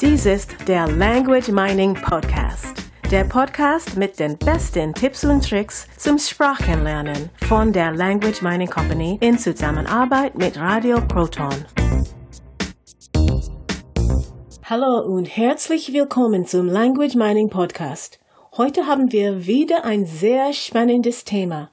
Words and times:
Dies 0.00 0.26
ist 0.26 0.56
der 0.66 0.88
Language 0.88 1.50
Mining 1.50 1.94
Podcast. 1.94 2.74
Der 3.12 3.22
Podcast 3.22 3.96
mit 3.96 4.18
den 4.18 4.36
besten 4.36 4.92
Tipps 4.92 5.22
und 5.22 5.48
Tricks 5.48 5.86
zum 5.96 6.18
Sprachenlernen 6.18 7.30
von 7.46 7.72
der 7.72 7.92
Language 7.92 8.42
Mining 8.42 8.68
Company 8.68 9.18
in 9.20 9.38
Zusammenarbeit 9.38 10.36
mit 10.36 10.58
Radio 10.58 11.00
Proton. 11.00 11.54
Hallo 14.64 15.04
und 15.06 15.26
herzlich 15.26 15.92
willkommen 15.92 16.44
zum 16.44 16.66
Language 16.66 17.14
Mining 17.14 17.48
Podcast. 17.48 18.18
Heute 18.56 18.88
haben 18.88 19.12
wir 19.12 19.46
wieder 19.46 19.84
ein 19.84 20.06
sehr 20.06 20.52
spannendes 20.52 21.22
Thema. 21.22 21.70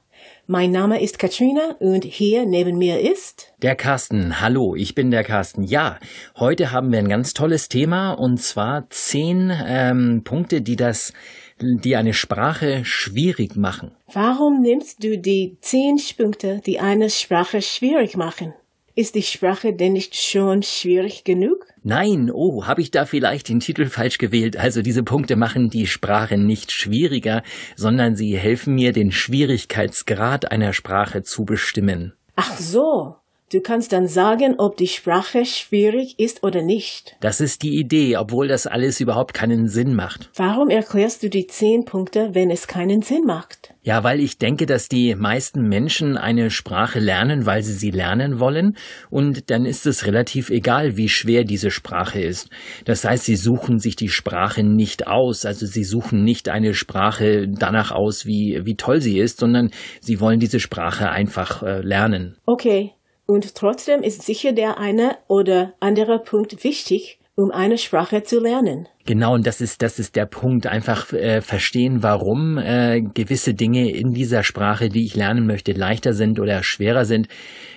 Mein 0.48 0.72
Name 0.72 1.00
ist 1.00 1.20
Katrina 1.20 1.76
und 1.80 2.04
hier 2.04 2.48
neben 2.48 2.80
mir 2.80 3.00
ist 3.00 3.54
der 3.62 3.76
Carsten. 3.76 4.42
Hallo, 4.42 4.76
ich 4.76 4.96
bin 4.96 5.12
der 5.12 5.24
Carsten. 5.24 5.64
Ja, 5.64 6.00
heute 6.36 6.72
haben 6.72 6.92
wir 6.92 6.98
ein 6.98 7.08
ganz 7.08 7.36
tolles 7.36 7.70
Thema 7.70 8.14
und 8.14 8.42
zwar 8.42 8.90
zehn 8.90 9.54
ähm, 9.66 10.24
Punkte, 10.24 10.62
die 10.62 10.76
das, 10.76 11.14
die 11.60 11.96
eine 11.96 12.14
Sprache 12.14 12.84
schwierig 12.86 13.56
machen. 13.56 13.92
Warum 14.12 14.64
nimmst 14.64 15.04
du 15.04 15.18
die 15.20 15.58
zehn 15.62 15.98
Punkte, 16.18 16.60
die 16.66 16.80
eine 16.80 17.12
Sprache 17.12 17.62
schwierig 17.62 18.18
machen? 18.18 18.56
Ist 18.96 19.14
die 19.14 19.24
Sprache 19.24 19.74
denn 19.74 19.94
nicht 19.94 20.16
schon 20.16 20.64
schwierig 20.64 21.24
genug? 21.24 21.68
Nein, 21.84 22.30
oh, 22.32 22.68
habe 22.68 22.82
ich 22.82 22.92
da 22.92 23.06
vielleicht 23.06 23.50
den 23.50 23.60
Titel 23.60 23.88
falsch 23.88 24.20
gewählt? 24.20 24.56
Also 24.56 24.84
diese 24.84 25.02
Punkte 25.02 25.36
machen 25.36 25.72
die 25.72 25.88
Sprache 25.88 26.38
nicht 26.38 26.72
schwieriger, 26.72 27.42
sondern 27.76 28.16
sie 28.16 28.38
helfen 28.38 28.76
mir, 28.76 28.94
den 28.94 29.12
Schwierigkeitsgrad 29.12 30.52
einer 30.52 30.74
Sprache 30.74 31.24
zu 31.24 31.44
bestimmen. 31.44 32.14
Ach 32.36 32.56
so, 32.58 33.16
Du 33.52 33.60
kannst 33.60 33.92
dann 33.92 34.08
sagen, 34.08 34.56
ob 34.60 34.78
die 34.78 34.88
Sprache 34.88 35.44
schwierig 35.44 36.18
ist 36.18 36.42
oder 36.42 36.62
nicht. 36.62 37.18
Das 37.20 37.42
ist 37.42 37.64
die 37.64 37.78
Idee, 37.78 38.16
obwohl 38.16 38.48
das 38.48 38.66
alles 38.66 39.02
überhaupt 39.02 39.34
keinen 39.34 39.68
Sinn 39.68 39.94
macht. 39.94 40.30
Warum 40.36 40.70
erklärst 40.70 41.22
du 41.22 41.30
die 41.30 41.48
zehn 41.48 41.84
Punkte, 41.84 42.30
wenn 42.32 42.50
es 42.50 42.68
keinen 42.68 43.02
Sinn 43.02 43.26
macht? 43.26 43.74
Ja, 43.84 44.06
weil 44.06 44.22
ich 44.22 44.38
denke, 44.38 44.68
dass 44.68 44.88
die 44.88 45.16
meisten 45.16 45.68
Menschen 45.68 46.16
eine 46.16 46.50
Sprache 46.50 47.00
lernen, 47.00 47.46
weil 47.46 47.62
sie 47.62 47.74
sie 47.74 47.92
lernen 47.92 48.40
wollen. 48.40 48.78
Und 49.10 49.50
dann 49.50 49.66
ist 49.66 49.86
es 49.86 50.06
relativ 50.06 50.50
egal, 50.50 50.96
wie 50.96 51.10
schwer 51.10 51.44
diese 51.44 51.72
Sprache 51.72 52.22
ist. 52.22 52.50
Das 52.86 53.04
heißt, 53.04 53.26
sie 53.26 53.36
suchen 53.36 53.80
sich 53.80 53.98
die 53.98 54.08
Sprache 54.08 54.64
nicht 54.64 55.08
aus. 55.08 55.46
Also 55.46 55.66
sie 55.66 55.84
suchen 55.84 56.24
nicht 56.24 56.48
eine 56.48 56.74
Sprache 56.74 57.50
danach 57.50 57.92
aus, 57.92 58.26
wie, 58.26 58.62
wie 58.64 58.76
toll 58.76 59.02
sie 59.02 59.20
ist, 59.20 59.40
sondern 59.40 59.72
sie 60.00 60.22
wollen 60.22 60.40
diese 60.40 60.62
Sprache 60.62 61.10
einfach 61.10 61.64
äh, 61.64 61.82
lernen. 61.82 62.38
Okay. 62.46 62.94
Und 63.32 63.56
trotzdem 63.56 64.04
ist 64.04 64.24
sicher 64.24 64.52
der 64.52 64.78
eine 64.78 65.16
oder 65.30 65.72
andere 65.80 66.20
Punkt 66.20 66.66
wichtig, 66.66 67.18
um 67.36 67.50
eine 67.50 67.78
Sprache 67.78 68.24
zu 68.24 68.42
lernen. 68.42 68.90
Genau, 69.06 69.36
und 69.36 69.48
das 69.48 69.62
ist, 69.62 69.82
das 69.82 70.00
ist 70.00 70.18
der 70.18 70.26
Punkt. 70.26 70.68
Einfach 70.68 71.14
äh, 71.14 71.40
verstehen, 71.40 72.04
warum 72.04 72.58
äh, 72.58 73.00
gewisse 73.00 73.54
Dinge 73.54 73.90
in 73.90 74.12
dieser 74.12 74.44
Sprache, 74.44 74.90
die 74.90 75.06
ich 75.06 75.16
lernen 75.16 75.48
möchte, 75.48 75.72
leichter 75.72 76.12
sind 76.12 76.42
oder 76.42 76.62
schwerer 76.62 77.06
sind, 77.06 77.30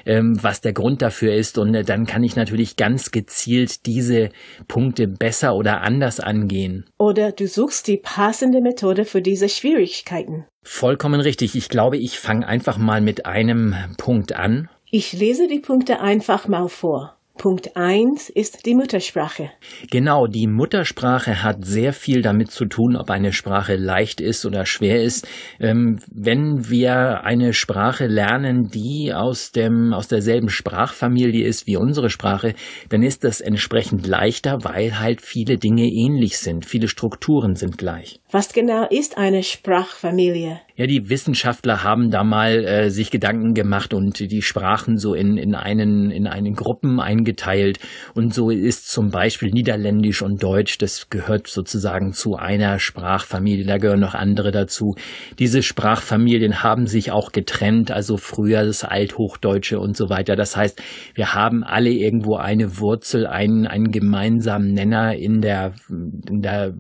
ähm, 0.07 0.37
was 0.43 0.61
der 0.61 0.73
Grund 0.73 1.03
dafür 1.03 1.33
ist. 1.33 1.57
Und 1.57 1.73
äh, 1.77 1.85
dann 1.85 2.05
kann 2.05 2.25
ich 2.25 2.35
natürlich 2.35 2.75
ganz 2.75 3.13
gezielt 3.13 3.87
diese 3.87 4.31
Punkte 4.67 5.07
besser 5.07 5.55
oder 5.55 5.83
anders 5.83 6.19
angehen. 6.19 6.85
Oder 6.99 7.31
du 7.31 7.47
suchst 7.47 7.87
die 7.87 7.99
passende 7.99 8.61
Methode 8.61 9.05
für 9.05 9.23
diese 9.23 9.49
Schwierigkeiten. 9.49 10.47
Vollkommen 10.65 11.21
richtig. 11.21 11.55
Ich 11.55 11.69
glaube, 11.69 11.97
ich 11.97 12.19
fange 12.19 12.45
einfach 12.45 12.77
mal 12.77 13.01
mit 13.01 13.25
einem 13.25 13.77
Punkt 13.99 14.35
an. 14.35 14.69
Ich 14.97 15.13
lese 15.13 15.49
die 15.49 15.59
Punkte 15.59 15.99
einfach 15.99 16.47
mal 16.47 16.69
vor. 16.69 17.17
Punkt 17.37 17.77
1 17.77 18.31
ist 18.31 18.65
die 18.65 18.77
Muttersprache. 18.77 19.51
Genau, 19.91 20.29
die 20.29 20.47
Muttersprache 20.47 21.43
hat 21.43 21.65
sehr 21.65 21.93
viel 21.93 22.23
damit 22.23 22.53
zu 22.53 22.65
tun, 22.65 22.95
ob 22.95 23.11
eine 23.11 23.33
Sprache 23.33 23.75
leicht 23.75 24.21
ist 24.21 24.47
oder 24.47 24.67
schwer 24.67 25.03
ist. 25.03 25.27
Ähm, 25.59 25.99
wenn 26.13 26.71
wir 26.71 27.25
eine 27.25 27.53
Sprache 27.55 28.07
lernen, 28.07 28.69
die 28.69 29.13
aus 29.13 29.51
dem, 29.51 29.93
aus 29.93 30.07
derselben 30.07 30.49
Sprachfamilie 30.49 31.45
ist 31.45 31.67
wie 31.67 31.77
unsere 31.77 32.09
Sprache, 32.09 32.55
dann 32.89 33.03
ist 33.03 33.25
das 33.25 33.41
entsprechend 33.41 34.07
leichter, 34.07 34.59
weil 34.63 35.01
halt 35.01 35.21
viele 35.21 35.59
Dinge 35.59 35.87
ähnlich 35.87 36.39
sind. 36.39 36.65
Viele 36.65 36.87
Strukturen 36.87 37.57
sind 37.57 37.79
gleich. 37.79 38.21
Was 38.31 38.53
genau 38.53 38.87
ist 38.89 39.19
eine 39.19 39.43
Sprachfamilie? 39.43 40.61
Ja, 40.77 40.89
die 40.89 41.09
Wissenschaftler 41.09 41.85
haben 41.85 42.11
da 42.11 42.25
mal 42.25 42.65
äh, 42.65 42.91
sich 42.91 43.13
Gedanken 43.13 43.55
gemacht 43.55 43.95
und 43.95 44.19
die 44.19 44.43
Sprachen 44.43 44.99
so 44.99 45.15
in, 45.15 45.37
in 45.37 45.55
einen, 45.55 46.11
in 46.11 46.27
einen 46.27 46.55
Gruppen 46.55 46.99
eingeteilt. 46.99 47.79
Und 48.15 48.35
so 48.35 48.51
ist 48.51 48.91
zum 48.91 49.11
Beispiel 49.11 49.53
Niederländisch 49.53 50.23
und 50.23 50.43
Deutsch, 50.43 50.79
das 50.79 51.11
gehört 51.11 51.47
sozusagen 51.47 52.13
zu 52.13 52.35
einer 52.35 52.81
Sprachfamilie. 52.81 53.67
Da 53.67 53.79
gehören 53.79 54.01
noch 54.01 54.17
andere 54.17 54.51
dazu. 54.51 54.97
Diese 55.39 55.63
Sprachfamilien 55.63 56.65
haben 56.65 56.89
sich 56.89 57.13
auch 57.13 57.31
getrennt, 57.31 57.93
also 57.93 58.17
früher 58.17 58.65
das 58.65 58.83
Althochdeutsche 58.83 59.79
und 59.79 59.97
so 59.97 60.11
weiter. 60.11 60.35
Das 60.35 60.57
heißt, 60.57 60.83
wir 61.15 61.35
haben 61.35 61.63
alle 61.63 61.91
irgendwo 61.91 62.35
eine 62.35 62.81
Wurzel, 62.81 63.29
einen, 63.29 63.69
einen 63.69 63.93
gemeinsamen 63.93 64.73
Nenner 64.73 65.15
in 65.15 65.41
der, 65.41 65.75
in 65.89 66.43
der 66.43 66.75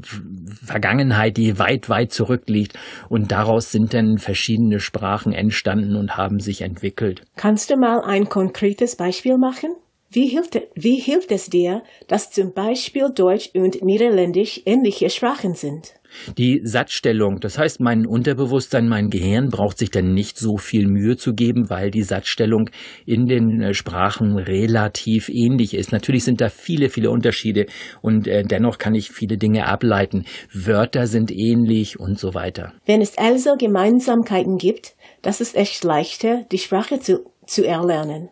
Vergangenheit, 0.64 1.36
die 1.36 1.60
weit, 1.60 1.88
weit 1.88 2.10
zurückliegt. 2.10 2.76
Und 3.08 3.30
daraus 3.30 3.70
sind 3.70 3.83
sind 3.84 3.92
denn 3.92 4.18
verschiedene 4.18 4.80
Sprachen 4.80 5.32
entstanden 5.34 5.96
und 5.96 6.16
haben 6.16 6.40
sich 6.40 6.62
entwickelt. 6.62 7.22
Kannst 7.36 7.70
du 7.70 7.76
mal 7.76 8.00
ein 8.00 8.30
konkretes 8.30 8.96
Beispiel 8.96 9.36
machen? 9.36 9.76
Wie 10.10 10.28
hilft, 10.28 10.58
wie 10.74 10.96
hilft 10.96 11.30
es 11.32 11.50
dir, 11.50 11.82
dass 12.08 12.30
zum 12.30 12.54
Beispiel 12.54 13.10
Deutsch 13.14 13.50
und 13.54 13.82
Niederländisch 13.82 14.62
ähnliche 14.64 15.10
Sprachen 15.10 15.54
sind? 15.54 15.94
Die 16.38 16.60
Satzstellung, 16.64 17.40
das 17.40 17.58
heißt, 17.58 17.80
mein 17.80 18.06
Unterbewusstsein, 18.06 18.88
mein 18.88 19.10
Gehirn 19.10 19.48
braucht 19.48 19.78
sich 19.78 19.90
dann 19.90 20.14
nicht 20.14 20.38
so 20.38 20.56
viel 20.56 20.86
Mühe 20.86 21.16
zu 21.16 21.34
geben, 21.34 21.70
weil 21.70 21.90
die 21.90 22.02
Satzstellung 22.02 22.70
in 23.06 23.26
den 23.26 23.60
äh, 23.60 23.74
Sprachen 23.74 24.36
relativ 24.38 25.28
ähnlich 25.28 25.74
ist. 25.74 25.92
Natürlich 25.92 26.24
sind 26.24 26.40
da 26.40 26.48
viele, 26.48 26.88
viele 26.88 27.10
Unterschiede 27.10 27.66
und 28.02 28.26
äh, 28.26 28.42
dennoch 28.42 28.78
kann 28.78 28.94
ich 28.94 29.10
viele 29.10 29.36
Dinge 29.36 29.66
ableiten. 29.66 30.24
Wörter 30.52 31.06
sind 31.06 31.30
ähnlich 31.30 31.98
und 31.98 32.18
so 32.18 32.34
weiter. 32.34 32.72
Wenn 32.86 33.00
es 33.00 33.18
also 33.18 33.54
Gemeinsamkeiten 33.56 34.56
gibt, 34.58 34.94
das 35.22 35.40
ist 35.40 35.56
echt 35.56 35.84
leichter, 35.84 36.44
die 36.50 36.58
Sprache 36.58 37.00
zu, 37.00 37.30
zu 37.46 37.66
erlernen. 37.66 38.28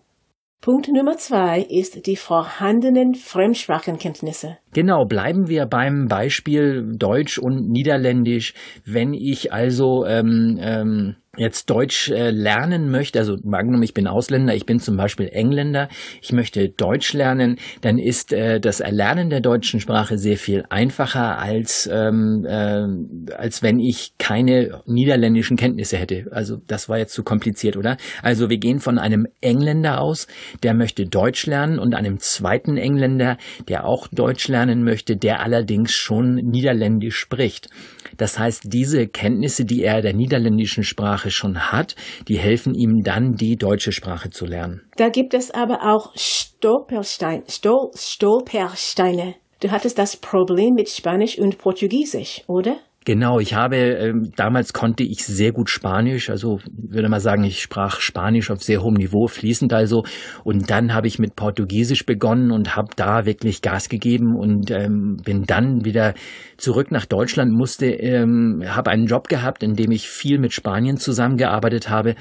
Punkt 0.62 0.86
Nummer 0.86 1.16
zwei 1.16 1.60
ist 1.60 2.06
die 2.06 2.14
vorhandenen 2.14 3.16
Fremdsprachenkenntnisse. 3.16 4.58
Genau, 4.72 5.04
bleiben 5.06 5.48
wir 5.48 5.66
beim 5.66 6.06
Beispiel 6.06 6.94
Deutsch 6.96 7.36
und 7.36 7.68
Niederländisch. 7.68 8.54
Wenn 8.84 9.12
ich 9.12 9.52
also 9.52 10.06
ähm, 10.06 10.60
ähm, 10.60 11.16
jetzt 11.38 11.70
Deutsch 11.70 12.10
äh, 12.10 12.30
lernen 12.30 12.90
möchte, 12.90 13.18
also 13.18 13.38
angenommen, 13.50 13.82
ich 13.82 13.94
bin 13.94 14.06
Ausländer, 14.06 14.54
ich 14.54 14.66
bin 14.66 14.80
zum 14.80 14.98
Beispiel 14.98 15.30
Engländer, 15.32 15.88
ich 16.20 16.30
möchte 16.30 16.68
Deutsch 16.68 17.14
lernen, 17.14 17.56
dann 17.80 17.98
ist 17.98 18.34
äh, 18.34 18.60
das 18.60 18.80
Erlernen 18.80 19.30
der 19.30 19.40
deutschen 19.40 19.80
Sprache 19.80 20.18
sehr 20.18 20.36
viel 20.36 20.66
einfacher 20.68 21.38
als 21.38 21.88
ähm, 21.90 22.44
äh, 22.44 23.32
als 23.34 23.62
wenn 23.62 23.78
ich 23.78 24.12
keine 24.18 24.82
niederländischen 24.84 25.56
Kenntnisse 25.56 25.96
hätte. 25.96 26.26
Also 26.32 26.58
das 26.66 26.90
war 26.90 26.98
jetzt 26.98 27.14
zu 27.14 27.22
kompliziert, 27.22 27.78
oder? 27.78 27.96
Also 28.22 28.50
wir 28.50 28.58
gehen 28.58 28.78
von 28.78 28.98
einem 28.98 29.26
Engländer 29.40 30.02
aus, 30.02 30.26
der 30.62 30.74
möchte 30.74 31.06
Deutsch 31.06 31.46
lernen 31.46 31.78
und 31.78 31.94
einem 31.94 32.20
zweiten 32.20 32.76
Engländer, 32.76 33.38
der 33.68 33.86
auch 33.86 34.06
Deutsch 34.08 34.48
lernen 34.48 34.84
möchte, 34.84 35.16
der 35.16 35.40
allerdings 35.40 35.92
schon 35.92 36.34
Niederländisch 36.34 37.16
spricht. 37.16 37.70
Das 38.18 38.38
heißt, 38.38 38.64
diese 38.66 39.08
Kenntnisse, 39.08 39.64
die 39.64 39.82
er 39.82 40.02
der 40.02 40.12
niederländischen 40.12 40.84
Sprache 40.84 41.21
schon 41.30 41.72
hat, 41.72 41.94
die 42.28 42.38
helfen 42.38 42.74
ihm 42.74 43.02
dann, 43.02 43.34
die 43.34 43.56
deutsche 43.56 43.92
Sprache 43.92 44.30
zu 44.30 44.46
lernen. 44.46 44.82
Da 44.96 45.08
gibt 45.08 45.34
es 45.34 45.50
aber 45.50 45.82
auch 45.82 46.12
Stolperstein, 46.16 47.44
Stol, 47.48 47.90
Stolpersteine. 47.94 49.34
Du 49.60 49.70
hattest 49.70 49.98
das 49.98 50.16
Problem 50.16 50.74
mit 50.74 50.88
Spanisch 50.88 51.38
und 51.38 51.58
Portugiesisch, 51.58 52.42
oder? 52.48 52.76
Genau, 53.04 53.40
ich 53.40 53.54
habe 53.54 53.76
ähm, 53.76 54.30
damals 54.36 54.72
konnte 54.72 55.02
ich 55.02 55.24
sehr 55.24 55.50
gut 55.50 55.70
Spanisch, 55.70 56.30
also 56.30 56.60
würde 56.70 57.08
mal 57.08 57.20
sagen, 57.20 57.42
ich 57.42 57.60
sprach 57.60 58.00
Spanisch 58.00 58.50
auf 58.50 58.62
sehr 58.62 58.82
hohem 58.82 58.94
Niveau, 58.94 59.26
fließend 59.26 59.72
also. 59.72 60.04
Und 60.44 60.70
dann 60.70 60.94
habe 60.94 61.08
ich 61.08 61.18
mit 61.18 61.34
Portugiesisch 61.34 62.06
begonnen 62.06 62.52
und 62.52 62.76
habe 62.76 62.90
da 62.94 63.26
wirklich 63.26 63.60
Gas 63.60 63.88
gegeben 63.88 64.36
und 64.36 64.70
ähm, 64.70 65.16
bin 65.24 65.44
dann 65.44 65.84
wieder 65.84 66.14
zurück 66.56 66.92
nach 66.92 67.06
Deutschland, 67.06 67.52
musste, 67.52 67.86
ähm, 67.86 68.62
habe 68.66 68.90
einen 68.90 69.06
Job 69.06 69.26
gehabt, 69.26 69.64
in 69.64 69.74
dem 69.74 69.90
ich 69.90 70.08
viel 70.08 70.38
mit 70.38 70.52
Spanien 70.52 70.96
zusammengearbeitet 70.96 71.90
habe 71.90 72.14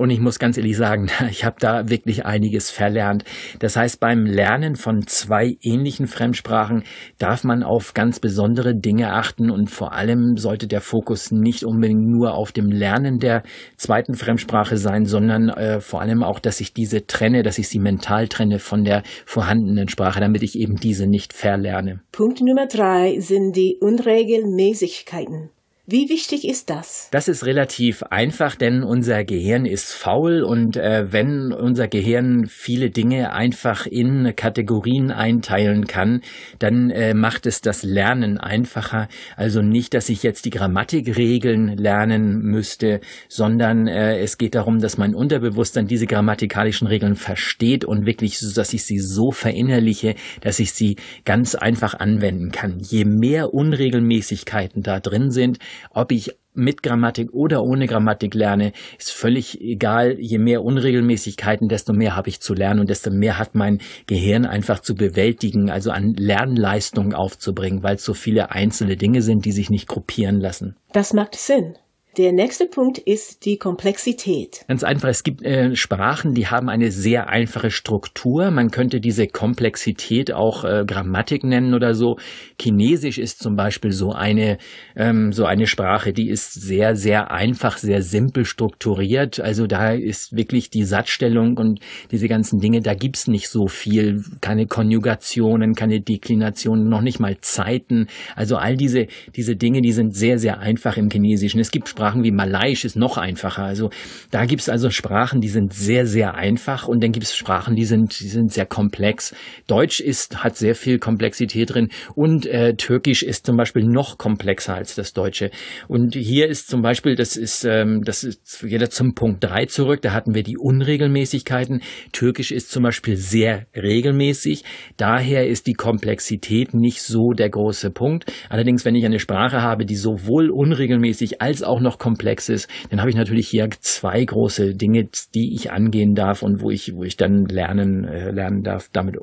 Und 0.00 0.08
ich 0.08 0.18
muss 0.18 0.38
ganz 0.38 0.56
ehrlich 0.56 0.78
sagen, 0.78 1.08
ich 1.30 1.44
habe 1.44 1.56
da 1.60 1.90
wirklich 1.90 2.24
einiges 2.24 2.70
verlernt. 2.70 3.24
Das 3.58 3.76
heißt, 3.76 4.00
beim 4.00 4.24
Lernen 4.24 4.76
von 4.76 5.06
zwei 5.06 5.58
ähnlichen 5.60 6.06
Fremdsprachen 6.06 6.84
darf 7.18 7.44
man 7.44 7.62
auf 7.62 7.92
ganz 7.92 8.18
besondere 8.18 8.74
Dinge 8.74 9.12
achten 9.12 9.50
und 9.50 9.70
vor 9.70 9.92
allem 9.92 10.38
sollte 10.38 10.66
der 10.68 10.80
Fokus 10.80 11.32
nicht 11.32 11.64
unbedingt 11.64 12.08
nur 12.08 12.32
auf 12.32 12.50
dem 12.50 12.70
Lernen 12.70 13.18
der 13.18 13.42
zweiten 13.76 14.14
Fremdsprache 14.14 14.78
sein, 14.78 15.04
sondern 15.04 15.50
äh, 15.50 15.80
vor 15.80 16.00
allem 16.00 16.22
auch, 16.22 16.38
dass 16.38 16.62
ich 16.62 16.72
diese 16.72 17.06
trenne, 17.06 17.42
dass 17.42 17.58
ich 17.58 17.68
sie 17.68 17.78
mental 17.78 18.26
trenne 18.26 18.58
von 18.58 18.84
der 18.84 19.02
vorhandenen 19.26 19.90
Sprache, 19.90 20.18
damit 20.18 20.42
ich 20.42 20.58
eben 20.58 20.76
diese 20.76 21.06
nicht 21.06 21.34
verlerne. 21.34 22.00
Punkt 22.10 22.40
Nummer 22.40 22.68
drei 22.68 23.20
sind 23.20 23.54
die 23.54 23.76
Unregelmäßigkeiten. 23.78 25.50
Wie 25.92 26.08
wichtig 26.08 26.46
ist 26.46 26.70
das? 26.70 27.08
Das 27.10 27.26
ist 27.26 27.44
relativ 27.46 28.04
einfach, 28.04 28.54
denn 28.54 28.84
unser 28.84 29.24
Gehirn 29.24 29.66
ist 29.66 29.92
faul 29.92 30.44
und 30.44 30.76
äh, 30.76 31.12
wenn 31.12 31.52
unser 31.52 31.88
Gehirn 31.88 32.46
viele 32.46 32.90
Dinge 32.90 33.32
einfach 33.32 33.86
in 33.86 34.34
Kategorien 34.36 35.10
einteilen 35.10 35.88
kann, 35.88 36.20
dann 36.60 36.90
äh, 36.90 37.12
macht 37.12 37.44
es 37.44 37.60
das 37.60 37.82
Lernen 37.82 38.38
einfacher. 38.38 39.08
Also 39.34 39.62
nicht, 39.62 39.92
dass 39.92 40.10
ich 40.10 40.22
jetzt 40.22 40.44
die 40.44 40.50
Grammatikregeln 40.50 41.76
lernen 41.76 42.38
müsste, 42.40 43.00
sondern 43.28 43.88
äh, 43.88 44.20
es 44.20 44.38
geht 44.38 44.54
darum, 44.54 44.78
dass 44.78 44.96
mein 44.96 45.16
Unterbewusstsein 45.16 45.88
diese 45.88 46.06
grammatikalischen 46.06 46.86
Regeln 46.86 47.16
versteht 47.16 47.84
und 47.84 48.06
wirklich, 48.06 48.38
dass 48.54 48.72
ich 48.74 48.84
sie 48.84 49.00
so 49.00 49.32
verinnerliche, 49.32 50.14
dass 50.40 50.60
ich 50.60 50.70
sie 50.70 50.94
ganz 51.24 51.56
einfach 51.56 51.94
anwenden 51.94 52.52
kann. 52.52 52.78
Je 52.78 53.04
mehr 53.04 53.52
Unregelmäßigkeiten 53.52 54.84
da 54.84 55.00
drin 55.00 55.32
sind, 55.32 55.58
ob 55.90 56.12
ich 56.12 56.36
mit 56.52 56.82
Grammatik 56.82 57.32
oder 57.32 57.62
ohne 57.62 57.86
Grammatik 57.86 58.34
lerne, 58.34 58.72
ist 58.98 59.12
völlig 59.12 59.60
egal. 59.60 60.16
Je 60.18 60.38
mehr 60.38 60.64
Unregelmäßigkeiten, 60.64 61.68
desto 61.68 61.92
mehr 61.92 62.16
habe 62.16 62.28
ich 62.28 62.40
zu 62.40 62.54
lernen 62.54 62.80
und 62.80 62.90
desto 62.90 63.10
mehr 63.10 63.38
hat 63.38 63.54
mein 63.54 63.78
Gehirn 64.06 64.46
einfach 64.46 64.80
zu 64.80 64.94
bewältigen, 64.94 65.70
also 65.70 65.90
an 65.90 66.14
Lernleistungen 66.14 67.14
aufzubringen, 67.14 67.82
weil 67.82 67.96
es 67.96 68.04
so 68.04 68.14
viele 68.14 68.50
einzelne 68.50 68.96
Dinge 68.96 69.22
sind, 69.22 69.44
die 69.44 69.52
sich 69.52 69.70
nicht 69.70 69.88
gruppieren 69.88 70.40
lassen. 70.40 70.76
Das 70.92 71.12
macht 71.12 71.36
Sinn. 71.36 71.76
Der 72.16 72.32
nächste 72.32 72.66
Punkt 72.66 72.98
ist 72.98 73.44
die 73.44 73.56
Komplexität. 73.56 74.64
Ganz 74.66 74.82
einfach, 74.82 75.08
es 75.08 75.22
gibt 75.22 75.42
äh, 75.42 75.76
Sprachen, 75.76 76.34
die 76.34 76.48
haben 76.48 76.68
eine 76.68 76.90
sehr 76.90 77.28
einfache 77.28 77.70
Struktur. 77.70 78.50
Man 78.50 78.72
könnte 78.72 79.00
diese 79.00 79.28
Komplexität 79.28 80.32
auch 80.32 80.64
äh, 80.64 80.84
Grammatik 80.84 81.44
nennen 81.44 81.72
oder 81.72 81.94
so. 81.94 82.18
Chinesisch 82.60 83.18
ist 83.18 83.40
zum 83.40 83.54
Beispiel 83.54 83.92
so 83.92 84.10
eine, 84.10 84.58
ähm, 84.96 85.32
so 85.32 85.44
eine 85.44 85.68
Sprache, 85.68 86.12
die 86.12 86.28
ist 86.28 86.52
sehr, 86.52 86.96
sehr 86.96 87.30
einfach, 87.30 87.78
sehr 87.78 88.02
simpel 88.02 88.44
strukturiert. 88.44 89.38
Also 89.38 89.68
da 89.68 89.92
ist 89.92 90.34
wirklich 90.34 90.68
die 90.68 90.84
Satzstellung 90.84 91.58
und 91.58 91.78
diese 92.10 92.26
ganzen 92.26 92.58
Dinge, 92.58 92.80
da 92.80 92.94
gibt's 92.94 93.28
nicht 93.28 93.48
so 93.48 93.68
viel, 93.68 94.24
keine 94.40 94.66
Konjugationen, 94.66 95.76
keine 95.76 96.00
Deklinationen, 96.00 96.88
noch 96.88 97.02
nicht 97.02 97.20
mal 97.20 97.38
Zeiten. 97.40 98.08
Also 98.34 98.56
all 98.56 98.76
diese, 98.76 99.06
diese 99.36 99.54
Dinge, 99.54 99.80
die 99.80 99.92
sind 99.92 100.16
sehr, 100.16 100.40
sehr 100.40 100.58
einfach 100.58 100.96
im 100.96 101.08
Chinesischen. 101.08 101.60
Es 101.60 101.70
gibt 101.70 101.88
Sprachen 102.00 102.24
wie 102.24 102.30
Malaiisch 102.30 102.86
ist 102.86 102.96
noch 102.96 103.18
einfacher. 103.18 103.64
Also 103.64 103.90
da 104.30 104.46
gibt 104.46 104.62
es 104.62 104.70
also 104.70 104.88
Sprachen, 104.88 105.42
die 105.42 105.50
sind 105.50 105.74
sehr, 105.74 106.06
sehr 106.06 106.34
einfach 106.34 106.88
und 106.88 107.04
dann 107.04 107.12
gibt 107.12 107.26
es 107.26 107.36
Sprachen, 107.36 107.76
die 107.76 107.84
sind, 107.84 108.18
die 108.20 108.28
sind 108.28 108.50
sehr 108.50 108.64
komplex. 108.64 109.34
Deutsch 109.66 110.00
ist, 110.00 110.42
hat 110.42 110.56
sehr 110.56 110.74
viel 110.74 110.98
Komplexität 110.98 111.74
drin 111.74 111.90
und 112.14 112.46
äh, 112.46 112.74
Türkisch 112.74 113.22
ist 113.22 113.44
zum 113.44 113.58
Beispiel 113.58 113.84
noch 113.84 114.16
komplexer 114.16 114.76
als 114.76 114.94
das 114.94 115.12
Deutsche. 115.12 115.50
Und 115.88 116.14
hier 116.14 116.48
ist 116.48 116.68
zum 116.68 116.80
Beispiel, 116.80 117.16
das 117.16 117.36
ist, 117.36 117.66
ähm, 117.66 118.00
das 118.02 118.24
ist 118.24 118.64
wieder 118.64 118.88
zum 118.88 119.14
Punkt 119.14 119.44
drei 119.44 119.66
zurück, 119.66 120.00
da 120.00 120.14
hatten 120.14 120.34
wir 120.34 120.42
die 120.42 120.56
Unregelmäßigkeiten. 120.56 121.82
Türkisch 122.12 122.50
ist 122.50 122.70
zum 122.70 122.82
Beispiel 122.82 123.16
sehr 123.16 123.66
regelmäßig. 123.76 124.64
Daher 124.96 125.46
ist 125.46 125.66
die 125.66 125.74
Komplexität 125.74 126.72
nicht 126.72 127.02
so 127.02 127.32
der 127.32 127.50
große 127.50 127.90
Punkt. 127.90 128.24
Allerdings, 128.48 128.86
wenn 128.86 128.94
ich 128.94 129.04
eine 129.04 129.18
Sprache 129.18 129.60
habe, 129.60 129.84
die 129.84 129.96
sowohl 129.96 130.48
unregelmäßig 130.48 131.42
als 131.42 131.62
auch 131.62 131.80
noch 131.80 131.89
noch 131.90 131.98
komplex 131.98 132.48
ist, 132.48 132.68
dann 132.90 133.00
habe 133.00 133.10
ich 133.10 133.16
natürlich 133.16 133.48
hier 133.48 133.68
zwei 133.80 134.24
große 134.24 134.74
Dinge, 134.74 135.08
die 135.34 135.54
ich 135.54 135.72
angehen 135.72 136.14
darf 136.14 136.42
und 136.42 136.60
wo 136.60 136.70
ich, 136.70 136.94
wo 136.94 137.02
ich 137.02 137.16
dann 137.16 137.46
lernen, 137.46 138.04
äh, 138.04 138.30
lernen 138.30 138.62
darf, 138.62 138.88
damit 138.92 139.16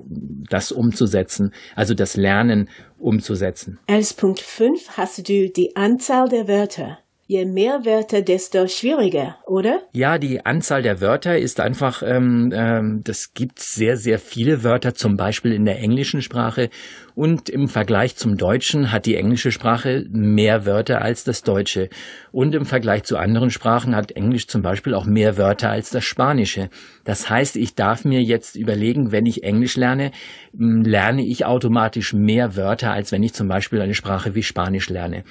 das 0.49 0.71
umzusetzen, 0.71 1.53
also 1.75 1.93
das 1.93 2.17
Lernen 2.17 2.69
umzusetzen. 2.99 3.79
Als 3.87 4.13
Punkt 4.13 4.41
5 4.41 4.97
hast 4.97 5.29
du 5.29 5.49
die 5.49 5.75
Anzahl 5.75 6.27
der 6.27 6.47
Wörter. 6.47 6.99
Je 7.29 7.43
mehr 7.43 7.83
Wörter, 7.83 8.21
desto 8.21 8.69
schwieriger, 8.69 9.35
oder? 9.45 9.81
Ja, 9.91 10.17
die 10.17 10.45
Anzahl 10.45 10.81
der 10.81 11.01
Wörter 11.01 11.37
ist 11.37 11.59
einfach, 11.59 12.01
ähm, 12.01 12.53
ähm, 12.55 13.01
das 13.03 13.33
gibt 13.33 13.59
sehr, 13.59 13.97
sehr 13.97 14.17
viele 14.17 14.63
Wörter, 14.63 14.93
zum 14.93 15.17
Beispiel 15.17 15.51
in 15.51 15.65
der 15.65 15.77
englischen 15.79 16.21
Sprache. 16.21 16.69
Und 17.15 17.49
im 17.49 17.67
Vergleich 17.67 18.15
zum 18.15 18.37
Deutschen 18.37 18.93
hat 18.93 19.05
die 19.05 19.17
englische 19.17 19.51
Sprache 19.51 20.05
mehr 20.09 20.65
Wörter 20.65 21.01
als 21.01 21.25
das 21.25 21.43
Deutsche. 21.43 21.89
Und 22.31 22.55
im 22.55 22.65
Vergleich 22.65 23.03
zu 23.03 23.17
anderen 23.17 23.49
Sprachen 23.49 23.93
hat 23.93 24.13
Englisch 24.13 24.47
zum 24.47 24.61
Beispiel 24.61 24.93
auch 24.93 25.05
mehr 25.05 25.37
Wörter 25.37 25.69
als 25.69 25.89
das 25.89 26.05
Spanische. 26.05 26.69
Das 27.03 27.29
heißt, 27.29 27.57
ich 27.57 27.75
darf 27.75 28.05
mir 28.05 28.23
jetzt 28.23 28.55
überlegen, 28.55 29.11
wenn 29.11 29.25
ich 29.25 29.43
Englisch 29.43 29.75
lerne, 29.75 30.11
lerne 30.53 31.25
ich 31.25 31.43
automatisch 31.43 32.13
mehr 32.13 32.55
Wörter, 32.55 32.93
als 32.93 33.11
wenn 33.11 33.23
ich 33.23 33.33
zum 33.33 33.49
Beispiel 33.49 33.81
eine 33.81 33.95
Sprache 33.95 34.33
wie 34.33 34.43
Spanisch 34.43 34.89
lerne. 34.89 35.25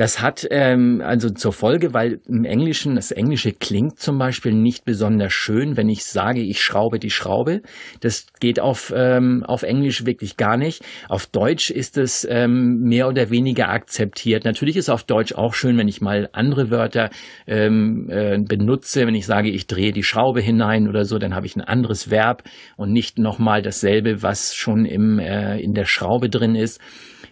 Das 0.00 0.22
hat 0.22 0.48
ähm, 0.50 1.02
also 1.04 1.28
zur 1.28 1.52
Folge, 1.52 1.92
weil 1.92 2.20
im 2.26 2.46
Englischen, 2.46 2.94
das 2.94 3.10
Englische 3.10 3.52
klingt 3.52 3.98
zum 3.98 4.16
Beispiel 4.16 4.54
nicht 4.54 4.86
besonders 4.86 5.34
schön, 5.34 5.76
wenn 5.76 5.90
ich 5.90 6.06
sage, 6.06 6.40
ich 6.40 6.62
schraube 6.62 6.98
die 6.98 7.10
Schraube. 7.10 7.60
Das 8.00 8.24
geht 8.40 8.60
auf, 8.60 8.94
ähm, 8.96 9.44
auf 9.44 9.62
Englisch 9.62 10.06
wirklich 10.06 10.38
gar 10.38 10.56
nicht. 10.56 10.82
Auf 11.10 11.26
Deutsch 11.26 11.70
ist 11.70 11.98
es 11.98 12.26
ähm, 12.30 12.80
mehr 12.80 13.08
oder 13.08 13.28
weniger 13.28 13.68
akzeptiert. 13.68 14.46
Natürlich 14.46 14.78
ist 14.78 14.88
auf 14.88 15.04
Deutsch 15.04 15.34
auch 15.34 15.52
schön, 15.52 15.76
wenn 15.76 15.86
ich 15.86 16.00
mal 16.00 16.30
andere 16.32 16.70
Wörter 16.70 17.10
ähm, 17.46 18.08
äh, 18.08 18.38
benutze. 18.38 19.06
Wenn 19.06 19.14
ich 19.14 19.26
sage, 19.26 19.50
ich 19.50 19.66
drehe 19.66 19.92
die 19.92 20.02
Schraube 20.02 20.40
hinein 20.40 20.88
oder 20.88 21.04
so, 21.04 21.18
dann 21.18 21.34
habe 21.34 21.44
ich 21.44 21.56
ein 21.56 21.60
anderes 21.60 22.10
Verb 22.10 22.44
und 22.78 22.90
nicht 22.90 23.18
nochmal 23.18 23.60
dasselbe, 23.60 24.22
was 24.22 24.54
schon 24.54 24.86
im, 24.86 25.18
äh, 25.18 25.60
in 25.60 25.74
der 25.74 25.84
Schraube 25.84 26.30
drin 26.30 26.54
ist. 26.54 26.80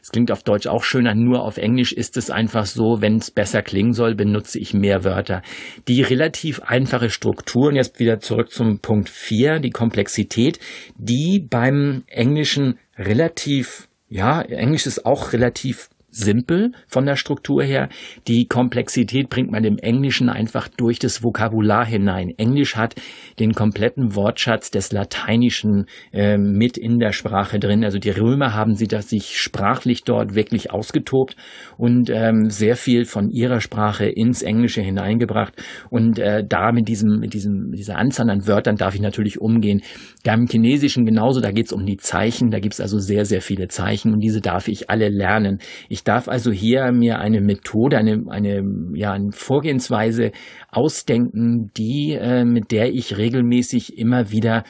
Es 0.09 0.13
klingt 0.13 0.33
auf 0.33 0.43
Deutsch 0.43 0.67
auch 0.67 0.85
schöner, 0.85 1.15
nur 1.15 1.43
auf 1.43 1.59
Englisch 1.59 1.93
ist 1.93 2.17
es 2.17 2.31
einfach 2.31 2.65
so, 2.65 3.03
wenn 3.03 3.17
es 3.19 3.31
besser 3.31 3.61
klingen 3.61 3.93
soll, 3.93 4.15
benutze 4.15 4.59
ich 4.59 4.73
mehr 4.73 5.05
Wörter. 5.05 5.43
Die 5.87 6.01
relativ 6.01 6.63
einfache 6.63 7.11
Struktur, 7.11 7.69
und 7.69 7.77
jetzt 7.77 8.01
wieder 8.01 8.19
zurück 8.19 8.51
zum 8.51 8.79
Punkt 8.79 9.11
4, 9.11 9.59
die 9.59 9.69
Komplexität, 9.69 10.61
die 10.97 11.47
beim 11.51 12.05
Englischen 12.07 12.79
relativ, 12.97 13.87
ja, 14.09 14.41
Englisch 14.41 14.87
ist 14.87 15.05
auch 15.05 15.35
relativ 15.35 15.91
simpel 16.11 16.73
von 16.87 17.07
der 17.07 17.17
Struktur 17.17 17.63
her. 17.63 17.89
Die 18.27 18.47
Komplexität 18.47 19.29
bringt 19.29 19.51
man 19.51 19.65
im 19.65 19.79
Englischen 19.79 20.29
einfach 20.29 20.69
durch 20.69 20.99
das 20.99 21.23
Vokabular 21.23 21.85
hinein. 21.85 22.33
Englisch 22.37 22.77
hat 22.77 22.95
den 23.39 23.53
kompletten 23.53 24.15
Wortschatz 24.15 24.71
des 24.71 24.93
Lateinischen 24.93 25.87
äh, 26.13 26.39
mit 26.39 26.79
in 26.79 26.99
der 26.99 27.13
Sprache 27.13 27.59
drin. 27.59 27.85
Also 27.85 27.99
die 27.99 28.11
Römer 28.11 28.55
haben 28.55 28.75
sie 28.75 28.87
das 28.87 29.09
sich 29.09 29.39
sprachlich 29.39 30.05
dort 30.05 30.35
wirklich 30.35 30.71
ausgetobt 30.71 31.37
und 31.77 32.11
ähm, 32.11 32.49
sehr 32.49 32.77
viel 32.77 33.05
von 33.05 33.31
ihrer 33.31 33.61
Sprache 33.61 34.07
ins 34.07 34.43
Englische 34.43 34.81
hineingebracht. 34.81 35.55
Und 35.91 36.19
äh, 36.19 36.45
da 36.47 36.73
mit 36.73 36.89
diesem, 36.89 37.21
mit 37.21 37.35
diesem, 37.35 37.73
dieser 37.73 37.97
Anzahl 37.97 38.31
an 38.31 38.47
Wörtern 38.47 38.77
darf 38.77 38.95
ich 38.95 39.01
natürlich 39.01 39.41
umgehen. 39.41 39.83
Beim 40.25 40.47
Chinesischen 40.47 41.05
genauso, 41.05 41.41
da 41.41 41.53
geht 41.53 41.67
es 41.67 41.73
um 41.73 41.85
die 41.85 41.97
Zeichen. 41.97 42.51
Da 42.51 42.61
gibt 42.61 42.75
es 42.75 42.81
also 42.81 42.99
sehr, 42.99 43.25
sehr 43.25 43.41
viele 43.41 43.69
Zeichen 43.69 44.13
und 44.13 44.21
diese 44.21 44.41
darf 44.41 44.69
ich 44.69 44.91
alle 44.91 45.09
lernen. 45.09 45.59
Ich 45.89 45.98
darf 46.05 46.29
also 46.29 46.51
hier 46.51 46.93
mir 46.93 47.19
eine 47.19 47.41
Methode, 47.41 47.99
eine, 47.99 48.25
eine, 48.29 48.65
ja, 48.95 49.13
eine 49.13 49.33
Vorgehensweise 49.33 50.33
ausdenken, 50.71 51.71
die, 51.77 52.13
äh, 52.13 52.45
mit 52.45 52.71
der 52.71 52.93
ich 52.93 53.17
regelmäßig 53.17 53.99
immer 53.99 54.31
wieder 54.31 54.65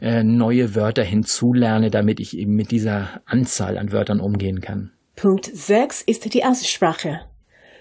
äh, 0.00 0.22
neue 0.22 0.74
Wörter 0.74 1.02
hinzulerne, 1.02 1.90
damit 1.90 2.20
ich 2.20 2.36
eben 2.36 2.54
mit 2.54 2.70
dieser 2.70 3.20
Anzahl 3.26 3.78
an 3.78 3.92
Wörtern 3.92 4.20
umgehen 4.20 4.60
kann. 4.60 4.92
Punkt 5.16 5.44
6 5.44 6.02
ist 6.02 6.32
die 6.32 6.44
Aussprache. 6.44 7.20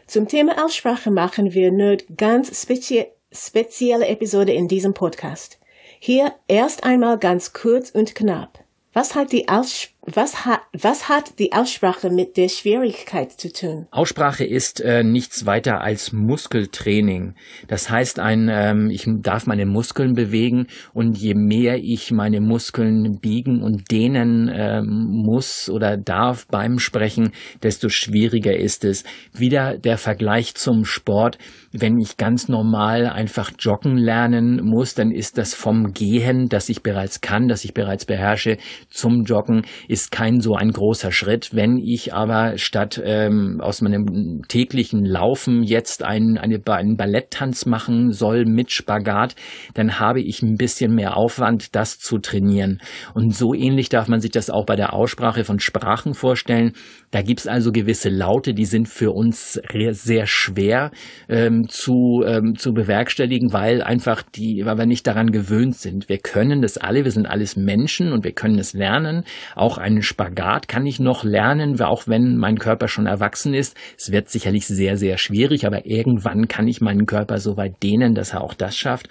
Zum 0.07 0.27
Thema 0.27 0.65
Aussprache 0.65 1.11
machen 1.11 1.53
wir 1.53 1.71
nur 1.71 1.97
ganz 2.17 2.61
spezie 2.61 3.05
spezielle 3.31 4.07
Episode 4.07 4.53
in 4.53 4.67
diesem 4.67 4.93
Podcast. 4.93 5.59
Hier 5.99 6.33
erst 6.47 6.83
einmal 6.83 7.19
ganz 7.19 7.53
kurz 7.53 7.91
und 7.91 8.15
knapp. 8.15 8.59
Was 8.93 9.15
hat 9.15 9.31
die 9.31 9.47
Aussprache 9.47 9.98
Was 10.05 10.45
hat, 10.45 10.61
was 10.71 11.09
hat 11.09 11.39
die 11.39 11.51
Aussprache 11.51 12.09
mit 12.09 12.37
der 12.37 12.47
Schwierigkeit 12.47 13.33
zu 13.33 13.51
tun? 13.51 13.87
Aussprache 13.91 14.45
ist 14.45 14.79
äh, 14.79 15.03
nichts 15.03 15.45
weiter 15.45 15.81
als 15.81 16.13
Muskeltraining. 16.13 17.35
Das 17.67 17.89
heißt, 17.89 18.17
ein, 18.17 18.49
ähm, 18.49 18.89
ich 18.89 19.05
darf 19.21 19.45
meine 19.45 19.65
Muskeln 19.65 20.13
bewegen 20.13 20.67
und 20.93 21.17
je 21.17 21.33
mehr 21.35 21.77
ich 21.83 22.11
meine 22.11 22.39
Muskeln 22.39 23.19
biegen 23.19 23.61
und 23.61 23.91
dehnen 23.91 24.49
ähm, 24.51 24.85
muss 25.25 25.69
oder 25.69 25.97
darf 25.97 26.47
beim 26.47 26.79
Sprechen, 26.79 27.33
desto 27.61 27.89
schwieriger 27.89 28.55
ist 28.55 28.85
es. 28.85 29.03
Wieder 29.33 29.77
der 29.77 29.97
Vergleich 29.97 30.55
zum 30.55 30.85
Sport. 30.85 31.37
Wenn 31.73 31.99
ich 31.99 32.15
ganz 32.15 32.47
normal 32.47 33.05
einfach 33.05 33.51
joggen 33.59 33.97
lernen 33.97 34.61
muss, 34.63 34.95
dann 34.95 35.11
ist 35.11 35.37
das 35.37 35.53
vom 35.53 35.91
Gehen, 35.91 36.47
das 36.47 36.69
ich 36.69 36.83
bereits 36.83 37.19
kann, 37.19 37.49
das 37.49 37.65
ich 37.65 37.73
bereits 37.73 38.05
beherrsche, 38.05 38.57
zum 38.89 39.25
Joggen 39.25 39.63
ist 39.89 40.11
kein 40.11 40.39
so 40.39 40.53
ein 40.53 40.71
großer 40.71 41.11
Schritt. 41.11 41.49
Wenn 41.51 41.79
ich 41.79 42.13
aber 42.13 42.59
statt 42.59 43.01
ähm, 43.03 43.59
aus 43.59 43.81
meinem 43.81 44.43
täglichen 44.47 45.03
Laufen 45.03 45.63
jetzt 45.63 46.03
einen, 46.03 46.37
eine, 46.37 46.61
einen 46.67 46.95
Balletttanz 46.95 47.65
machen 47.65 48.11
soll 48.11 48.45
mit 48.45 48.71
Spagat, 48.71 49.35
dann 49.73 49.99
habe 49.99 50.21
ich 50.21 50.43
ein 50.43 50.57
bisschen 50.57 50.93
mehr 50.93 51.17
Aufwand, 51.17 51.75
das 51.75 51.97
zu 51.97 52.19
trainieren. 52.19 52.79
Und 53.15 53.35
so 53.35 53.55
ähnlich 53.55 53.89
darf 53.89 54.07
man 54.07 54.21
sich 54.21 54.29
das 54.29 54.51
auch 54.51 54.67
bei 54.67 54.75
der 54.75 54.93
Aussprache 54.93 55.43
von 55.43 55.59
Sprachen 55.59 56.13
vorstellen. 56.13 56.73
Da 57.09 57.23
gibt 57.23 57.39
es 57.39 57.47
also 57.47 57.71
gewisse 57.71 58.09
Laute, 58.09 58.53
die 58.53 58.65
sind 58.65 58.87
für 58.87 59.09
uns 59.09 59.59
sehr 59.63 60.27
schwer 60.27 60.91
ähm, 61.27 61.67
zu, 61.67 62.23
ähm, 62.27 62.53
zu 62.55 62.73
bewerkstelligen, 62.73 63.53
weil 63.53 63.81
einfach 63.81 64.21
die, 64.21 64.61
weil 64.65 64.77
wir 64.77 64.85
nicht 64.85 65.07
daran 65.07 65.31
gewöhnt 65.31 65.75
sind. 65.75 66.09
Wir 66.09 66.19
können 66.19 66.61
das 66.61 66.77
alle, 66.77 67.05
wir 67.05 67.11
sind 67.11 67.25
alles 67.25 67.55
Menschen 67.55 68.13
und 68.13 68.23
wir 68.23 68.33
können 68.33 68.59
es 68.59 68.73
lernen. 68.73 69.23
Auch 69.55 69.78
einen 69.79 70.01
Spagat 70.01 70.67
kann 70.67 70.85
ich 70.85 70.99
noch 70.99 71.23
lernen, 71.23 71.79
auch 71.81 72.07
wenn 72.07 72.37
mein 72.37 72.59
Körper 72.59 72.87
schon 72.87 73.05
erwachsen 73.05 73.53
ist. 73.53 73.75
Es 73.97 74.11
wird 74.11 74.29
sicherlich 74.29 74.67
sehr, 74.67 74.97
sehr 74.97 75.17
schwierig, 75.17 75.65
aber 75.65 75.85
irgendwann 75.85 76.47
kann 76.47 76.67
ich 76.67 76.81
meinen 76.81 77.05
Körper 77.05 77.39
so 77.39 77.57
weit 77.57 77.81
dehnen, 77.81 78.15
dass 78.15 78.33
er 78.33 78.41
auch 78.41 78.53
das 78.53 78.77
schafft. 78.77 79.09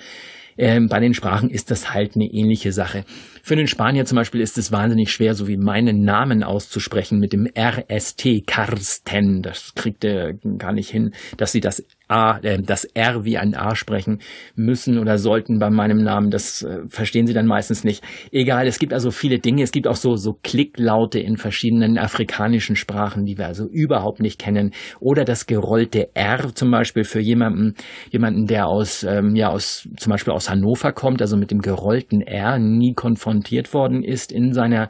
Ähm, 0.58 0.88
bei 0.88 0.98
den 0.98 1.14
Sprachen 1.14 1.50
ist 1.50 1.70
das 1.70 1.94
halt 1.94 2.16
eine 2.16 2.26
ähnliche 2.26 2.72
Sache. 2.72 3.04
Für 3.48 3.56
den 3.56 3.66
Spanier 3.66 4.04
zum 4.04 4.16
Beispiel 4.16 4.42
ist 4.42 4.58
es 4.58 4.72
wahnsinnig 4.72 5.10
schwer, 5.10 5.32
so 5.32 5.48
wie 5.48 5.56
meinen 5.56 6.04
Namen 6.04 6.42
auszusprechen 6.42 7.18
mit 7.18 7.32
dem 7.32 7.48
RST, 7.58 8.46
Karsten. 8.46 9.40
Das 9.40 9.72
kriegt 9.74 10.04
er 10.04 10.34
gar 10.34 10.74
nicht 10.74 10.90
hin, 10.90 11.12
dass 11.38 11.52
sie 11.52 11.60
das 11.60 11.82
A, 12.08 12.38
äh, 12.40 12.60
das 12.60 12.84
R 12.84 13.24
wie 13.24 13.38
ein 13.38 13.54
A 13.54 13.74
sprechen 13.74 14.20
müssen 14.54 14.98
oder 14.98 15.16
sollten 15.16 15.58
bei 15.58 15.70
meinem 15.70 16.02
Namen. 16.02 16.30
Das 16.30 16.62
äh, 16.62 16.80
verstehen 16.88 17.26
sie 17.26 17.32
dann 17.32 17.46
meistens 17.46 17.84
nicht. 17.84 18.04
Egal, 18.32 18.66
es 18.66 18.78
gibt 18.78 18.92
also 18.92 19.10
viele 19.10 19.38
Dinge. 19.38 19.62
Es 19.62 19.72
gibt 19.72 19.86
auch 19.86 19.96
so, 19.96 20.16
so 20.16 20.34
Klicklaute 20.42 21.18
in 21.18 21.38
verschiedenen 21.38 21.96
afrikanischen 21.96 22.76
Sprachen, 22.76 23.24
die 23.24 23.38
wir 23.38 23.46
also 23.46 23.66
überhaupt 23.66 24.20
nicht 24.20 24.38
kennen. 24.38 24.72
Oder 25.00 25.24
das 25.24 25.46
gerollte 25.46 26.14
R 26.14 26.54
zum 26.54 26.70
Beispiel 26.70 27.04
für 27.04 27.20
jemanden, 27.20 27.76
jemanden, 28.10 28.46
der 28.46 28.66
aus, 28.66 29.04
ähm, 29.04 29.34
ja, 29.34 29.48
aus, 29.48 29.88
zum 29.96 30.10
Beispiel 30.10 30.34
aus 30.34 30.50
Hannover 30.50 30.92
kommt, 30.92 31.22
also 31.22 31.38
mit 31.38 31.50
dem 31.50 31.60
gerollten 31.60 32.20
R 32.20 32.58
nie 32.58 32.92
konfrontiert 32.92 33.37
worden 33.74 34.04
ist 34.04 34.32
in 34.32 34.54
seiner, 34.54 34.88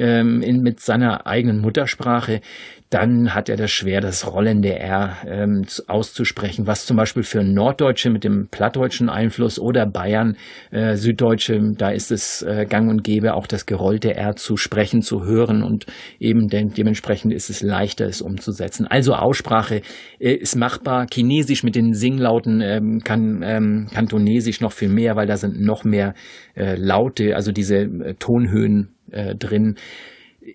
ähm, 0.00 0.42
in, 0.42 0.62
mit 0.62 0.80
seiner 0.80 1.26
eigenen 1.26 1.60
Muttersprache 1.60 2.40
dann 2.90 3.34
hat 3.34 3.48
er 3.48 3.56
das 3.56 3.70
schwer, 3.70 4.00
das 4.00 4.26
rollende 4.32 4.76
R 4.76 5.16
ähm, 5.24 5.64
auszusprechen, 5.86 6.66
was 6.66 6.86
zum 6.86 6.96
Beispiel 6.96 7.22
für 7.22 7.44
Norddeutsche 7.44 8.10
mit 8.10 8.24
dem 8.24 8.48
plattdeutschen 8.50 9.08
Einfluss 9.08 9.60
oder 9.60 9.86
Bayern, 9.86 10.36
äh, 10.72 10.96
Süddeutsche, 10.96 11.60
da 11.78 11.90
ist 11.90 12.10
es 12.10 12.42
äh, 12.42 12.66
gang 12.68 12.90
und 12.90 13.04
gäbe, 13.04 13.34
auch 13.34 13.46
das 13.46 13.64
gerollte 13.64 14.16
R 14.16 14.34
zu 14.34 14.56
sprechen, 14.56 15.02
zu 15.02 15.24
hören 15.24 15.62
und 15.62 15.86
eben 16.18 16.48
de 16.48 16.64
dementsprechend 16.64 17.32
ist 17.32 17.48
es 17.48 17.62
leichter, 17.62 18.06
es 18.06 18.20
umzusetzen. 18.20 18.88
Also 18.88 19.14
Aussprache 19.14 19.82
äh, 20.18 20.32
ist 20.34 20.56
machbar. 20.56 21.06
Chinesisch 21.12 21.62
mit 21.62 21.76
den 21.76 21.94
Singlauten 21.94 22.60
ähm, 22.60 23.02
kann 23.04 23.42
ähm, 23.44 23.86
Kantonesisch 23.94 24.60
noch 24.60 24.72
viel 24.72 24.88
mehr, 24.88 25.14
weil 25.14 25.28
da 25.28 25.36
sind 25.36 25.60
noch 25.60 25.84
mehr 25.84 26.14
äh, 26.56 26.74
Laute, 26.74 27.36
also 27.36 27.52
diese 27.52 27.76
äh, 27.76 28.14
Tonhöhen 28.18 28.96
äh, 29.12 29.34
drin 29.34 29.76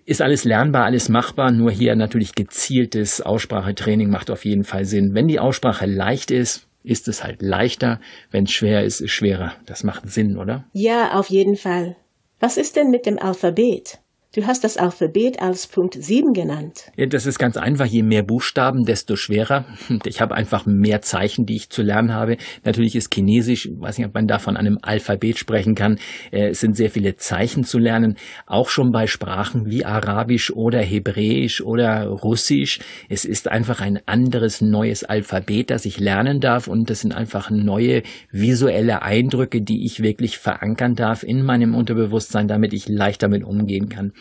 ist 0.04 0.20
alles 0.20 0.44
lernbar, 0.44 0.84
alles 0.84 1.08
machbar, 1.08 1.52
nur 1.52 1.70
hier 1.70 1.94
natürlich 1.94 2.34
gezieltes 2.34 3.20
Aussprachetraining 3.20 4.10
macht 4.10 4.30
auf 4.30 4.44
jeden 4.44 4.64
Fall 4.64 4.84
Sinn. 4.84 5.14
Wenn 5.14 5.28
die 5.28 5.38
Aussprache 5.38 5.86
leicht 5.86 6.30
ist, 6.30 6.66
ist 6.82 7.08
es 7.08 7.22
halt 7.22 7.42
leichter. 7.42 8.00
Wenn 8.30 8.44
es 8.44 8.52
schwer 8.52 8.84
ist, 8.84 9.00
ist 9.00 9.06
es 9.06 9.10
schwerer. 9.10 9.54
Das 9.66 9.84
macht 9.84 10.08
Sinn, 10.10 10.36
oder? 10.36 10.64
Ja, 10.72 11.12
auf 11.12 11.28
jeden 11.30 11.56
Fall. 11.56 11.96
Was 12.40 12.56
ist 12.56 12.76
denn 12.76 12.90
mit 12.90 13.06
dem 13.06 13.18
Alphabet? 13.18 13.98
Du 14.36 14.46
hast 14.46 14.64
das 14.64 14.76
Alphabet 14.76 15.40
als 15.40 15.66
Punkt 15.66 15.94
7 15.98 16.34
genannt. 16.34 16.92
Ja, 16.94 17.06
das 17.06 17.24
ist 17.24 17.38
ganz 17.38 17.56
einfach. 17.56 17.86
Je 17.86 18.02
mehr 18.02 18.22
Buchstaben, 18.22 18.84
desto 18.84 19.16
schwerer. 19.16 19.64
Ich 20.04 20.20
habe 20.20 20.34
einfach 20.34 20.66
mehr 20.66 21.00
Zeichen, 21.00 21.46
die 21.46 21.56
ich 21.56 21.70
zu 21.70 21.82
lernen 21.82 22.12
habe. 22.12 22.36
Natürlich 22.64 22.96
ist 22.96 23.14
Chinesisch, 23.14 23.64
ich 23.66 23.80
weiß 23.80 23.96
nicht, 23.96 24.06
ob 24.06 24.14
man 24.14 24.28
da 24.28 24.38
von 24.38 24.56
einem 24.58 24.78
Alphabet 24.82 25.38
sprechen 25.38 25.74
kann. 25.74 25.98
Äh, 26.30 26.48
es 26.48 26.60
sind 26.60 26.76
sehr 26.76 26.90
viele 26.90 27.16
Zeichen 27.16 27.64
zu 27.64 27.78
lernen. 27.78 28.16
Auch 28.46 28.68
schon 28.68 28.92
bei 28.92 29.06
Sprachen 29.06 29.70
wie 29.70 29.86
Arabisch 29.86 30.50
oder 30.50 30.80
Hebräisch 30.80 31.62
oder 31.62 32.06
Russisch. 32.06 32.80
Es 33.08 33.24
ist 33.24 33.48
einfach 33.48 33.80
ein 33.80 34.00
anderes 34.04 34.60
neues 34.60 35.02
Alphabet, 35.02 35.70
das 35.70 35.86
ich 35.86 35.98
lernen 35.98 36.40
darf. 36.40 36.68
Und 36.68 36.90
das 36.90 37.00
sind 37.00 37.12
einfach 37.12 37.50
neue 37.50 38.02
visuelle 38.30 39.00
Eindrücke, 39.00 39.62
die 39.62 39.86
ich 39.86 40.02
wirklich 40.02 40.36
verankern 40.36 40.94
darf 40.94 41.22
in 41.22 41.42
meinem 41.42 41.74
Unterbewusstsein, 41.74 42.48
damit 42.48 42.74
ich 42.74 42.86
leicht 42.86 43.22
damit 43.22 43.42
umgehen 43.42 43.88
kann 43.88 44.12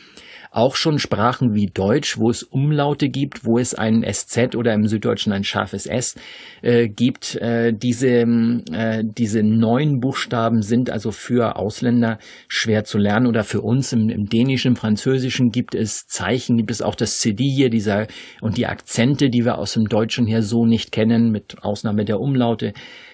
auch 0.55 0.75
schon 0.75 0.99
Sprachen 0.99 1.53
wie 1.53 1.67
Deutsch, 1.67 2.17
wo 2.17 2.29
es 2.29 2.43
Umlaute 2.43 3.09
gibt, 3.09 3.43
wo 3.45 3.57
es 3.57 3.73
ein 3.75 4.05
SZ 4.09 4.55
oder 4.55 4.73
im 4.73 4.87
Süddeutschen 4.87 5.33
ein 5.33 5.43
scharfes 5.43 5.85
S 5.85 6.15
äh, 6.61 6.87
gibt. 6.87 7.35
Äh, 7.35 7.73
diese, 7.73 8.25
äh, 8.71 9.03
diese 9.03 9.43
neuen 9.43 9.99
Buchstaben 9.99 10.61
sind 10.61 10.89
also 10.89 11.11
für 11.11 11.57
Ausländer 11.57 12.19
schwer 12.47 12.85
zu 12.85 12.97
lernen 12.97 13.27
oder 13.27 13.43
für 13.43 13.61
uns 13.61 13.91
im, 13.91 14.09
im 14.09 14.27
Dänischen, 14.27 14.69
im 14.69 14.75
Französischen 14.77 15.49
gibt 15.49 15.75
es 15.75 16.07
Zeichen, 16.07 16.55
gibt 16.55 16.71
es 16.71 16.81
auch 16.81 16.95
das 16.95 17.19
CD 17.19 17.43
hier, 17.43 17.69
dieser 17.69 18.07
und 18.39 18.55
die 18.55 18.65
Akzente, 18.65 19.29
die 19.29 19.43
wir 19.43 19.57
aus 19.57 19.73
dem 19.73 19.89
Deutschen 19.89 20.25
her 20.25 20.41
so 20.41 20.65
nicht 20.65 20.93
kennen, 20.93 21.31
mit 21.31 21.63
Ausnahme 21.63 22.05
der 22.05 22.21
Umlaute 22.21 22.71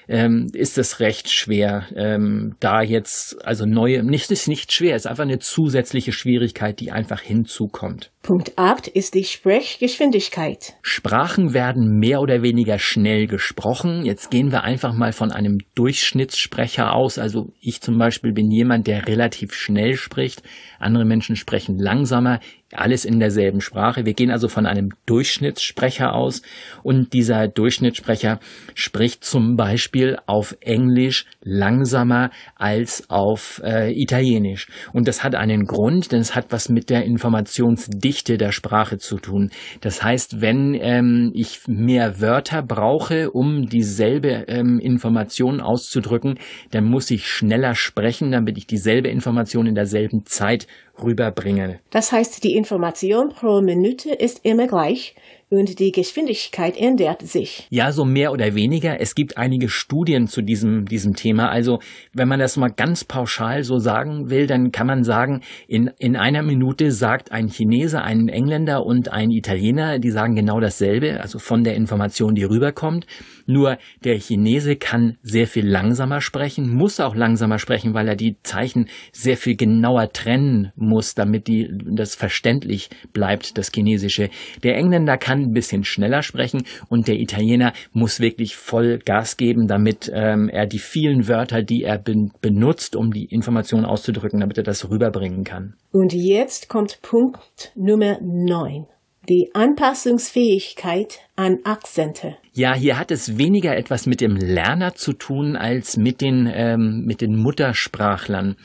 ähm, 0.07 0.47
ist 0.53 0.77
es 0.77 0.99
recht 0.99 1.29
schwer, 1.29 1.87
ähm, 1.95 2.55
da 2.59 2.81
jetzt, 2.81 3.37
also 3.45 3.65
neue, 3.65 4.03
nicht, 4.03 4.31
ist 4.31 4.47
nicht 4.47 4.71
schwer, 4.71 4.95
ist 4.95 5.07
einfach 5.07 5.23
eine 5.23 5.39
zusätzliche 5.39 6.11
Schwierigkeit, 6.11 6.79
die 6.79 6.91
einfach 6.91 7.21
hinzukommt. 7.21 8.11
Punkt 8.23 8.53
8 8.55 8.87
ist 8.87 9.15
die 9.15 9.23
Sprechgeschwindigkeit. 9.23 10.75
Sprachen 10.83 11.53
werden 11.53 11.97
mehr 11.97 12.21
oder 12.21 12.43
weniger 12.43 12.77
schnell 12.77 13.25
gesprochen. 13.25 14.05
Jetzt 14.05 14.29
gehen 14.29 14.51
wir 14.51 14.63
einfach 14.63 14.93
mal 14.93 15.11
von 15.11 15.31
einem 15.31 15.57
Durchschnittssprecher 15.73 16.93
aus. 16.93 17.17
Also 17.17 17.49
ich 17.59 17.81
zum 17.81 17.97
Beispiel 17.97 18.31
bin 18.31 18.51
jemand, 18.51 18.85
der 18.85 19.07
relativ 19.07 19.55
schnell 19.55 19.95
spricht. 19.95 20.43
Andere 20.77 21.05
Menschen 21.05 21.35
sprechen 21.35 21.79
langsamer 21.79 22.39
alles 22.73 23.05
in 23.05 23.19
derselben 23.19 23.61
Sprache. 23.61 24.05
Wir 24.05 24.13
gehen 24.13 24.31
also 24.31 24.47
von 24.47 24.65
einem 24.65 24.89
Durchschnittssprecher 25.05 26.13
aus 26.13 26.41
und 26.83 27.13
dieser 27.13 27.47
Durchschnittssprecher 27.47 28.39
spricht 28.73 29.23
zum 29.23 29.55
Beispiel 29.55 30.17
auf 30.25 30.55
Englisch 30.61 31.25
langsamer 31.41 32.31
als 32.55 33.09
auf 33.09 33.61
äh, 33.63 33.91
Italienisch. 33.91 34.67
Und 34.93 35.07
das 35.07 35.23
hat 35.23 35.35
einen 35.35 35.65
Grund, 35.65 36.11
denn 36.11 36.19
es 36.19 36.35
hat 36.35 36.47
was 36.49 36.69
mit 36.69 36.89
der 36.89 37.03
Informationsdichte 37.03 38.37
der 38.37 38.51
Sprache 38.51 38.97
zu 38.97 39.17
tun. 39.17 39.49
Das 39.81 40.03
heißt, 40.03 40.41
wenn 40.41 40.73
ähm, 40.73 41.31
ich 41.33 41.61
mehr 41.67 42.21
Wörter 42.21 42.61
brauche, 42.61 43.31
um 43.31 43.67
dieselbe 43.67 44.45
ähm, 44.47 44.79
Information 44.79 45.61
auszudrücken, 45.61 46.39
dann 46.71 46.85
muss 46.85 47.11
ich 47.11 47.27
schneller 47.27 47.75
sprechen, 47.75 48.31
damit 48.31 48.57
ich 48.57 48.67
dieselbe 48.67 49.09
Information 49.09 49.67
in 49.67 49.75
derselben 49.75 50.25
Zeit 50.25 50.67
rüberbringen. 51.03 51.79
Das 51.89 52.11
heißt, 52.11 52.43
die 52.43 52.55
Information 52.55 53.29
pro 53.29 53.61
Minute 53.61 54.11
ist 54.11 54.41
immer 54.43 54.67
gleich 54.67 55.15
und 55.51 55.79
die 55.79 55.91
Geschwindigkeit 55.91 56.77
ändert 56.77 57.27
sich. 57.27 57.67
Ja, 57.69 57.91
so 57.91 58.05
mehr 58.05 58.31
oder 58.31 58.55
weniger. 58.55 59.01
Es 59.01 59.15
gibt 59.15 59.37
einige 59.37 59.67
Studien 59.67 60.27
zu 60.27 60.41
diesem, 60.41 60.85
diesem 60.85 61.13
Thema. 61.13 61.49
Also, 61.49 61.79
wenn 62.13 62.29
man 62.29 62.39
das 62.39 62.55
mal 62.55 62.69
ganz 62.69 63.03
pauschal 63.03 63.63
so 63.63 63.77
sagen 63.77 64.29
will, 64.29 64.47
dann 64.47 64.71
kann 64.71 64.87
man 64.87 65.03
sagen, 65.03 65.41
in, 65.67 65.91
in 65.99 66.15
einer 66.15 66.41
Minute 66.41 66.91
sagt 66.91 67.33
ein 67.33 67.49
Chinese, 67.49 68.01
ein 68.01 68.29
Engländer 68.29 68.85
und 68.85 69.11
ein 69.11 69.29
Italiener, 69.29 69.99
die 69.99 70.09
sagen 70.09 70.35
genau 70.35 70.61
dasselbe, 70.61 71.19
also 71.19 71.37
von 71.37 71.65
der 71.65 71.75
Information, 71.75 72.33
die 72.33 72.45
rüberkommt. 72.45 73.05
Nur 73.45 73.77
der 74.05 74.17
Chinese 74.19 74.77
kann 74.77 75.17
sehr 75.21 75.47
viel 75.47 75.67
langsamer 75.67 76.21
sprechen, 76.21 76.69
muss 76.69 77.01
auch 77.01 77.13
langsamer 77.15 77.59
sprechen, 77.59 77.93
weil 77.93 78.07
er 78.07 78.15
die 78.15 78.37
Zeichen 78.43 78.87
sehr 79.11 79.35
viel 79.35 79.57
genauer 79.57 80.13
trennen 80.13 80.71
muss, 80.77 81.13
damit 81.13 81.47
die, 81.47 81.69
das 81.91 82.15
verständlich 82.15 82.89
bleibt, 83.11 83.57
das 83.57 83.69
Chinesische. 83.73 84.29
Der 84.63 84.77
Engländer 84.77 85.17
kann 85.17 85.40
kann 85.41 85.51
ein 85.51 85.53
bisschen 85.53 85.83
schneller 85.83 86.23
sprechen 86.23 86.63
und 86.89 87.07
der 87.07 87.19
Italiener 87.19 87.73
muss 87.93 88.19
wirklich 88.19 88.55
voll 88.55 88.99
Gas 88.99 89.37
geben, 89.37 89.67
damit 89.67 90.11
ähm, 90.13 90.49
er 90.49 90.65
die 90.65 90.79
vielen 90.79 91.27
Wörter, 91.27 91.63
die 91.63 91.83
er 91.83 91.97
ben 91.97 92.31
benutzt, 92.41 92.95
um 92.95 93.11
die 93.11 93.25
Information 93.25 93.85
auszudrücken, 93.85 94.39
damit 94.39 94.57
er 94.57 94.63
das 94.63 94.89
rüberbringen 94.89 95.43
kann. 95.43 95.75
Und 95.91 96.13
jetzt 96.13 96.69
kommt 96.69 97.01
Punkt 97.01 97.71
Nummer 97.75 98.17
9 98.21 98.85
die 99.29 99.51
Anpassungsfähigkeit 99.53 101.19
an 101.35 101.59
Akzente. 101.63 102.37
Ja, 102.53 102.73
hier 102.73 102.97
hat 102.97 103.11
es 103.11 103.37
weniger 103.37 103.77
etwas 103.77 104.07
mit 104.07 104.19
dem 104.19 104.35
Lerner 104.35 104.95
zu 104.95 105.13
tun 105.13 105.55
als 105.55 105.95
mit 105.95 106.21
den, 106.21 106.51
ähm, 106.51 107.03
mit 107.05 107.21
den 107.21 107.35
Muttersprachlern. 107.35 108.55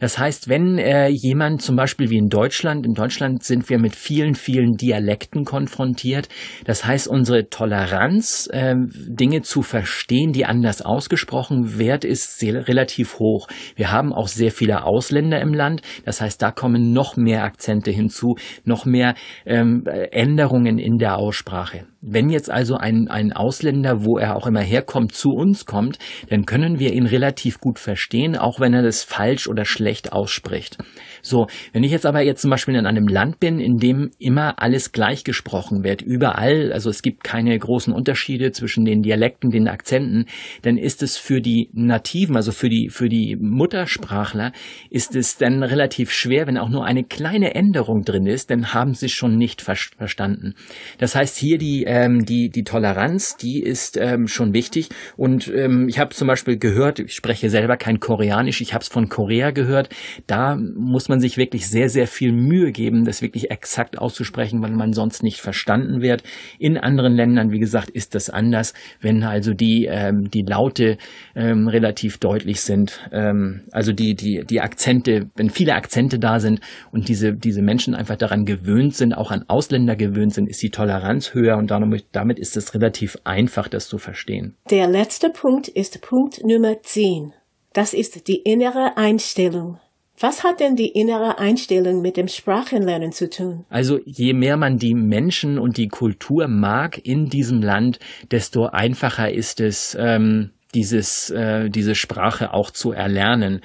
Das 0.00 0.18
heißt, 0.18 0.48
wenn 0.48 0.78
äh, 0.78 1.08
jemand 1.08 1.62
zum 1.62 1.76
Beispiel 1.76 2.10
wie 2.10 2.16
in 2.16 2.28
Deutschland, 2.28 2.86
in 2.86 2.94
Deutschland 2.94 3.44
sind 3.44 3.68
wir 3.68 3.78
mit 3.78 3.94
vielen, 3.94 4.34
vielen 4.34 4.76
Dialekten 4.76 5.44
konfrontiert. 5.44 6.28
Das 6.64 6.84
heißt, 6.84 7.06
unsere 7.06 7.48
Toleranz, 7.48 8.48
äh, 8.50 8.74
Dinge 8.94 9.42
zu 9.42 9.62
verstehen, 9.62 10.32
die 10.32 10.46
anders 10.46 10.82
ausgesprochen 10.82 11.78
wird, 11.78 12.04
ist 12.04 12.38
sehr, 12.38 12.66
relativ 12.66 13.18
hoch. 13.18 13.46
Wir 13.76 13.92
haben 13.92 14.12
auch 14.12 14.28
sehr 14.28 14.50
viele 14.50 14.84
Ausländer 14.84 15.40
im 15.40 15.54
Land. 15.54 15.82
Das 16.04 16.20
heißt, 16.20 16.40
da 16.40 16.50
kommen 16.50 16.92
noch 16.92 17.16
mehr 17.16 17.44
Akzente 17.44 17.90
hinzu, 17.90 18.36
noch 18.64 18.86
mehr 18.86 19.14
ähm, 19.44 19.84
Änderungen 19.86 20.78
in 20.78 20.96
der 20.96 21.18
Aussprache. 21.18 21.86
Wenn 22.02 22.30
jetzt 22.30 22.50
also 22.50 22.76
ein, 22.76 23.08
ein 23.08 23.34
Ausländer, 23.34 24.06
wo 24.06 24.16
er 24.16 24.34
auch 24.34 24.46
immer 24.46 24.62
herkommt, 24.62 25.12
zu 25.12 25.30
uns 25.30 25.66
kommt, 25.66 25.98
dann 26.30 26.46
können 26.46 26.78
wir 26.78 26.94
ihn 26.94 27.04
relativ 27.04 27.60
gut 27.60 27.78
verstehen, 27.78 28.36
auch 28.36 28.58
wenn 28.58 28.72
er 28.72 28.82
das 28.82 29.04
falsch 29.04 29.46
oder 29.48 29.66
schlecht 29.66 30.12
ausspricht. 30.12 30.78
So, 31.20 31.46
wenn 31.74 31.84
ich 31.84 31.92
jetzt 31.92 32.06
aber 32.06 32.22
jetzt 32.22 32.40
zum 32.40 32.50
Beispiel 32.50 32.74
in 32.74 32.86
einem 32.86 33.06
Land 33.06 33.38
bin, 33.38 33.60
in 33.60 33.76
dem 33.76 34.10
immer 34.18 34.62
alles 34.62 34.92
gleich 34.92 35.24
gesprochen 35.24 35.84
wird, 35.84 36.00
überall, 36.00 36.72
also 36.72 36.88
es 36.88 37.02
gibt 37.02 37.22
keine 37.22 37.58
großen 37.58 37.92
Unterschiede 37.92 38.52
zwischen 38.52 38.86
den 38.86 39.02
Dialekten, 39.02 39.50
den 39.50 39.68
Akzenten, 39.68 40.24
dann 40.62 40.78
ist 40.78 41.02
es 41.02 41.18
für 41.18 41.42
die 41.42 41.68
Nativen, 41.74 42.34
also 42.34 42.52
für 42.52 42.70
die, 42.70 42.88
für 42.88 43.10
die 43.10 43.36
Muttersprachler, 43.38 44.52
ist 44.88 45.14
es 45.16 45.36
dann 45.36 45.62
relativ 45.62 46.12
schwer, 46.12 46.46
wenn 46.46 46.56
auch 46.56 46.70
nur 46.70 46.86
eine 46.86 47.04
kleine 47.04 47.54
Änderung 47.54 48.04
drin 48.04 48.26
ist, 48.26 48.50
dann 48.50 48.72
haben 48.72 48.94
sie 48.94 49.06
es 49.06 49.12
schon 49.12 49.36
nicht 49.36 49.60
ver 49.60 49.76
verstanden. 49.96 50.54
Das 50.98 51.14
heißt, 51.14 51.38
hier 51.38 51.56
die, 51.56 51.84
ähm, 51.90 52.24
die, 52.24 52.50
die 52.50 52.62
Toleranz, 52.62 53.36
die 53.36 53.60
ist 53.60 53.96
ähm, 53.96 54.28
schon 54.28 54.54
wichtig. 54.54 54.90
Und 55.16 55.52
ähm, 55.52 55.88
ich 55.88 55.98
habe 55.98 56.14
zum 56.14 56.28
Beispiel 56.28 56.56
gehört, 56.56 57.00
ich 57.00 57.14
spreche 57.14 57.50
selber 57.50 57.76
kein 57.76 57.98
Koreanisch, 57.98 58.60
ich 58.60 58.74
habe 58.74 58.82
es 58.82 58.88
von 58.88 59.08
Korea 59.08 59.50
gehört, 59.50 59.88
da 60.28 60.54
muss 60.54 61.08
man 61.08 61.18
sich 61.18 61.36
wirklich 61.36 61.68
sehr, 61.68 61.88
sehr 61.88 62.06
viel 62.06 62.30
Mühe 62.30 62.70
geben, 62.70 63.04
das 63.04 63.22
wirklich 63.22 63.50
exakt 63.50 63.98
auszusprechen, 63.98 64.62
weil 64.62 64.70
man 64.70 64.92
sonst 64.92 65.24
nicht 65.24 65.40
verstanden 65.40 66.00
wird. 66.00 66.22
In 66.60 66.78
anderen 66.78 67.12
Ländern, 67.12 67.50
wie 67.50 67.58
gesagt, 67.58 67.90
ist 67.90 68.14
das 68.14 68.30
anders, 68.30 68.72
wenn 69.00 69.24
also 69.24 69.52
die, 69.52 69.86
ähm, 69.86 70.30
die 70.30 70.42
Laute 70.42 70.96
ähm, 71.34 71.66
relativ 71.66 72.18
deutlich 72.18 72.60
sind. 72.60 73.00
Ähm, 73.10 73.62
also 73.72 73.92
die, 73.92 74.14
die, 74.14 74.44
die 74.48 74.60
Akzente, 74.60 75.28
wenn 75.34 75.50
viele 75.50 75.74
Akzente 75.74 76.20
da 76.20 76.38
sind 76.38 76.60
und 76.92 77.08
diese, 77.08 77.34
diese 77.34 77.62
Menschen 77.62 77.96
einfach 77.96 78.16
daran 78.16 78.44
gewöhnt 78.44 78.94
sind, 78.94 79.12
auch 79.12 79.32
an 79.32 79.44
Ausländer 79.48 79.96
gewöhnt 79.96 80.34
sind, 80.34 80.48
ist 80.48 80.62
die 80.62 80.70
Toleranz 80.70 81.34
höher 81.34 81.56
und 81.56 81.72
damit 82.12 82.38
ist 82.38 82.56
es 82.56 82.74
relativ 82.74 83.18
einfach, 83.24 83.68
das 83.68 83.88
zu 83.88 83.98
verstehen. 83.98 84.56
Der 84.70 84.88
letzte 84.88 85.30
Punkt 85.30 85.68
ist 85.68 86.00
Punkt 86.00 86.44
Nummer 86.44 86.82
10. 86.82 87.32
Das 87.72 87.94
ist 87.94 88.26
die 88.26 88.42
innere 88.42 88.96
Einstellung. 88.96 89.78
Was 90.22 90.44
hat 90.44 90.60
denn 90.60 90.76
die 90.76 90.88
innere 90.88 91.38
Einstellung 91.38 92.02
mit 92.02 92.18
dem 92.18 92.28
Sprachenlernen 92.28 93.10
zu 93.10 93.30
tun? 93.30 93.64
Also 93.70 94.00
je 94.04 94.34
mehr 94.34 94.58
man 94.58 94.76
die 94.76 94.94
Menschen 94.94 95.58
und 95.58 95.78
die 95.78 95.88
Kultur 95.88 96.46
mag 96.46 97.00
in 97.02 97.30
diesem 97.30 97.62
Land, 97.62 97.98
desto 98.30 98.66
einfacher 98.66 99.32
ist 99.32 99.60
es, 99.60 99.96
ähm, 99.98 100.50
dieses, 100.74 101.30
äh, 101.30 101.70
diese 101.70 101.94
Sprache 101.94 102.52
auch 102.52 102.70
zu 102.70 102.92
erlernen. 102.92 103.62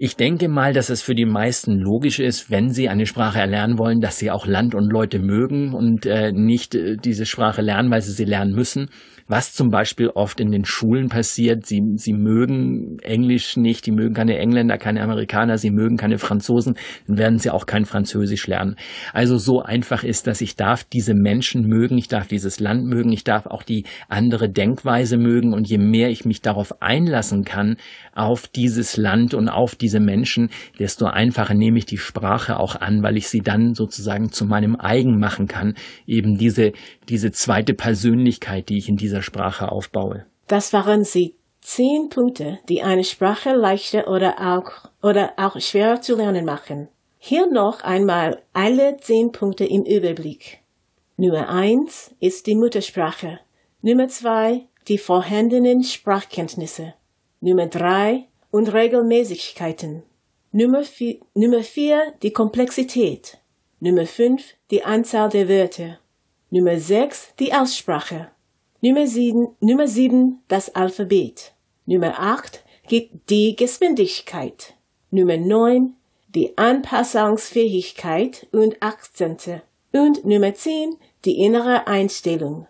Ich 0.00 0.14
denke 0.14 0.48
mal, 0.48 0.72
dass 0.72 0.90
es 0.90 1.02
für 1.02 1.16
die 1.16 1.24
meisten 1.24 1.72
logisch 1.72 2.20
ist, 2.20 2.52
wenn 2.52 2.70
sie 2.70 2.88
eine 2.88 3.04
Sprache 3.04 3.40
erlernen 3.40 3.78
wollen, 3.78 4.00
dass 4.00 4.16
sie 4.16 4.30
auch 4.30 4.46
Land 4.46 4.76
und 4.76 4.92
Leute 4.92 5.18
mögen 5.18 5.74
und 5.74 6.06
äh, 6.06 6.30
nicht 6.30 6.76
äh, 6.76 6.96
diese 6.96 7.26
Sprache 7.26 7.62
lernen, 7.62 7.90
weil 7.90 8.00
sie 8.00 8.12
sie 8.12 8.24
lernen 8.24 8.54
müssen 8.54 8.90
was 9.28 9.52
zum 9.52 9.68
Beispiel 9.68 10.08
oft 10.08 10.40
in 10.40 10.50
den 10.50 10.64
Schulen 10.64 11.08
passiert. 11.08 11.66
Sie, 11.66 11.82
sie 11.96 12.14
mögen 12.14 12.98
Englisch 13.00 13.56
nicht, 13.56 13.86
die 13.86 13.92
mögen 13.92 14.14
keine 14.14 14.38
Engländer, 14.38 14.78
keine 14.78 15.02
Amerikaner, 15.02 15.58
sie 15.58 15.70
mögen 15.70 15.96
keine 15.96 16.18
Franzosen, 16.18 16.76
dann 17.06 17.18
werden 17.18 17.38
sie 17.38 17.50
auch 17.50 17.66
kein 17.66 17.84
Französisch 17.84 18.46
lernen. 18.46 18.76
Also 19.12 19.36
so 19.36 19.60
einfach 19.60 20.02
ist, 20.02 20.26
dass 20.26 20.40
ich 20.40 20.56
darf 20.56 20.84
diese 20.84 21.14
Menschen 21.14 21.66
mögen, 21.66 21.98
ich 21.98 22.08
darf 22.08 22.26
dieses 22.26 22.58
Land 22.58 22.86
mögen, 22.86 23.12
ich 23.12 23.24
darf 23.24 23.46
auch 23.46 23.62
die 23.62 23.84
andere 24.08 24.48
Denkweise 24.48 25.18
mögen 25.18 25.52
und 25.52 25.68
je 25.68 25.78
mehr 25.78 26.08
ich 26.08 26.24
mich 26.24 26.40
darauf 26.40 26.80
einlassen 26.80 27.44
kann, 27.44 27.76
auf 28.14 28.48
dieses 28.48 28.96
Land 28.96 29.34
und 29.34 29.48
auf 29.48 29.74
diese 29.88 30.00
Menschen, 30.00 30.50
desto 30.78 31.06
einfacher 31.06 31.54
nehme 31.54 31.78
ich 31.78 31.86
die 31.86 31.96
Sprache 31.96 32.60
auch 32.60 32.76
an, 32.76 33.02
weil 33.02 33.16
ich 33.16 33.28
sie 33.28 33.40
dann 33.40 33.72
sozusagen 33.74 34.30
zu 34.30 34.44
meinem 34.44 34.78
eigen 34.78 35.18
machen 35.18 35.48
kann. 35.48 35.76
Eben 36.06 36.36
diese, 36.36 36.72
diese 37.08 37.32
zweite 37.32 37.72
Persönlichkeit, 37.72 38.68
die 38.68 38.76
ich 38.76 38.90
in 38.90 38.96
dieser 38.96 39.22
Sprache 39.22 39.72
aufbaue. 39.72 40.26
Das 40.46 40.74
waren 40.74 41.04
sie 41.04 41.36
zehn 41.62 42.10
Punkte, 42.10 42.58
die 42.68 42.82
eine 42.82 43.02
Sprache 43.02 43.54
leichter 43.54 44.08
oder 44.08 44.54
auch, 44.54 44.90
oder 45.02 45.32
auch 45.38 45.58
schwerer 45.58 46.02
zu 46.02 46.16
lernen 46.16 46.44
machen. 46.44 46.88
Hier 47.16 47.50
noch 47.50 47.80
einmal 47.80 48.42
alle 48.52 48.98
zehn 48.98 49.32
Punkte 49.32 49.64
im 49.64 49.84
Überblick. 49.84 50.58
Nummer 51.16 51.48
eins 51.48 52.14
ist 52.20 52.46
die 52.46 52.56
Muttersprache. 52.56 53.40
Nummer 53.80 54.08
zwei 54.08 54.66
die 54.88 54.98
vorhandenen 54.98 55.82
Sprachkenntnisse. 55.82 56.92
Nummer 57.40 57.66
drei 57.66 58.27
Unregelmäßigkeiten. 58.50 60.02
Nummer 60.52 60.84
vier, 60.84 61.18
Nummer 61.34 61.62
vier 61.62 62.14
die 62.22 62.32
Komplexität. 62.32 63.38
Nummer 63.80 64.06
fünf 64.06 64.54
die 64.70 64.84
Anzahl 64.84 65.28
der 65.28 65.48
Wörter. 65.48 65.98
Nummer 66.50 66.78
6 66.78 67.34
die 67.38 67.52
Aussprache. 67.52 68.30
Nummer 68.80 69.06
7, 69.06 69.48
Nummer 69.60 69.86
7 69.86 70.42
das 70.48 70.74
Alphabet. 70.74 71.52
Nummer 71.84 72.18
8 72.18 72.64
gibt 72.88 73.28
die 73.28 73.54
Geschwindigkeit. 73.54 74.74
Nummer 75.10 75.36
9 75.36 75.94
die 76.34 76.56
Anpassungsfähigkeit 76.56 78.46
und 78.52 78.82
Akzente. 78.82 79.60
Und 79.92 80.24
Nummer 80.24 80.54
10 80.54 80.96
die 81.26 81.38
innere 81.38 81.86
Einstellung. 81.86 82.66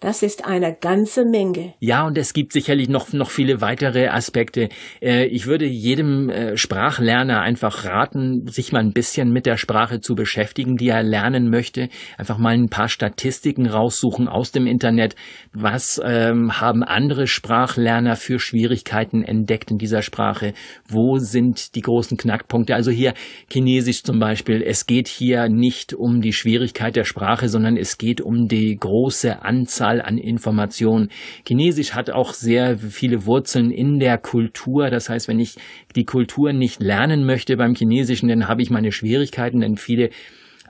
Das 0.00 0.22
ist 0.22 0.44
eine 0.44 0.76
ganze 0.80 1.24
Menge. 1.24 1.74
Ja, 1.80 2.06
und 2.06 2.16
es 2.16 2.32
gibt 2.32 2.52
sicherlich 2.52 2.88
noch, 2.88 3.12
noch 3.12 3.30
viele 3.30 3.60
weitere 3.60 4.06
Aspekte. 4.06 4.68
Äh, 5.02 5.26
ich 5.26 5.46
würde 5.46 5.66
jedem 5.66 6.30
äh, 6.30 6.56
Sprachlerner 6.56 7.40
einfach 7.40 7.84
raten, 7.84 8.46
sich 8.46 8.70
mal 8.70 8.78
ein 8.78 8.92
bisschen 8.92 9.32
mit 9.32 9.44
der 9.44 9.56
Sprache 9.56 9.98
zu 9.98 10.14
beschäftigen, 10.14 10.76
die 10.76 10.90
er 10.90 11.02
lernen 11.02 11.50
möchte. 11.50 11.88
Einfach 12.16 12.38
mal 12.38 12.54
ein 12.54 12.68
paar 12.68 12.88
Statistiken 12.88 13.66
raussuchen 13.66 14.28
aus 14.28 14.52
dem 14.52 14.68
Internet. 14.68 15.16
Was 15.52 16.00
ähm, 16.04 16.60
haben 16.60 16.84
andere 16.84 17.26
Sprachlerner 17.26 18.14
für 18.14 18.38
Schwierigkeiten 18.38 19.24
entdeckt 19.24 19.72
in 19.72 19.78
dieser 19.78 20.02
Sprache? 20.02 20.52
Wo 20.86 21.18
sind 21.18 21.74
die 21.74 21.82
großen 21.82 22.16
Knackpunkte? 22.16 22.76
Also 22.76 22.92
hier 22.92 23.14
Chinesisch 23.50 24.04
zum 24.04 24.20
Beispiel. 24.20 24.62
Es 24.62 24.86
geht 24.86 25.08
hier 25.08 25.48
nicht 25.48 25.92
um 25.92 26.20
die 26.20 26.32
Schwierigkeit 26.32 26.94
der 26.94 27.02
Sprache, 27.02 27.48
sondern 27.48 27.76
es 27.76 27.98
geht 27.98 28.20
um 28.20 28.46
die 28.46 28.76
große 28.76 29.42
Anzahl 29.42 29.87
Vielzahl 29.88 30.02
an 30.02 30.18
Informationen. 30.18 31.10
Chinesisch 31.46 31.94
hat 31.94 32.10
auch 32.10 32.32
sehr 32.32 32.78
viele 32.78 33.26
Wurzeln 33.26 33.70
in 33.70 33.98
der 33.98 34.18
Kultur. 34.18 34.90
Das 34.90 35.08
heißt, 35.08 35.28
wenn 35.28 35.40
ich 35.40 35.56
die 35.96 36.04
Kultur 36.04 36.52
nicht 36.52 36.82
lernen 36.82 37.24
möchte 37.24 37.56
beim 37.56 37.74
Chinesischen, 37.74 38.28
dann 38.28 38.48
habe 38.48 38.62
ich 38.62 38.70
meine 38.70 38.92
Schwierigkeiten, 38.92 39.60
denn 39.60 39.76
viele 39.76 40.10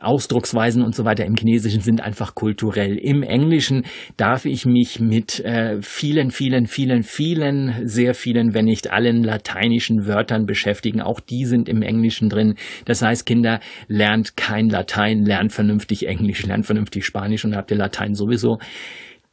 Ausdrucksweisen 0.00 0.82
und 0.82 0.94
so 0.94 1.04
weiter 1.04 1.24
im 1.24 1.34
Chinesischen 1.36 1.80
sind 1.80 2.00
einfach 2.00 2.34
kulturell. 2.34 2.96
Im 2.96 3.22
Englischen 3.22 3.84
darf 4.16 4.44
ich 4.44 4.66
mich 4.66 5.00
mit 5.00 5.40
äh, 5.40 5.80
vielen, 5.80 6.30
vielen, 6.30 6.66
vielen, 6.66 7.02
vielen, 7.02 7.86
sehr 7.86 8.14
vielen, 8.14 8.54
wenn 8.54 8.66
nicht 8.66 8.90
allen 8.90 9.22
lateinischen 9.22 10.06
Wörtern 10.06 10.46
beschäftigen. 10.46 11.00
Auch 11.00 11.20
die 11.20 11.44
sind 11.44 11.68
im 11.68 11.82
Englischen 11.82 12.28
drin. 12.28 12.54
Das 12.84 13.02
heißt, 13.02 13.26
Kinder, 13.26 13.60
lernt 13.88 14.36
kein 14.36 14.68
Latein, 14.68 15.24
lernt 15.24 15.52
vernünftig 15.52 16.06
Englisch, 16.06 16.46
lernt 16.46 16.66
vernünftig 16.66 17.04
Spanisch 17.04 17.44
und 17.44 17.56
habt 17.56 17.70
ihr 17.70 17.76
Latein 17.76 18.14
sowieso. 18.14 18.58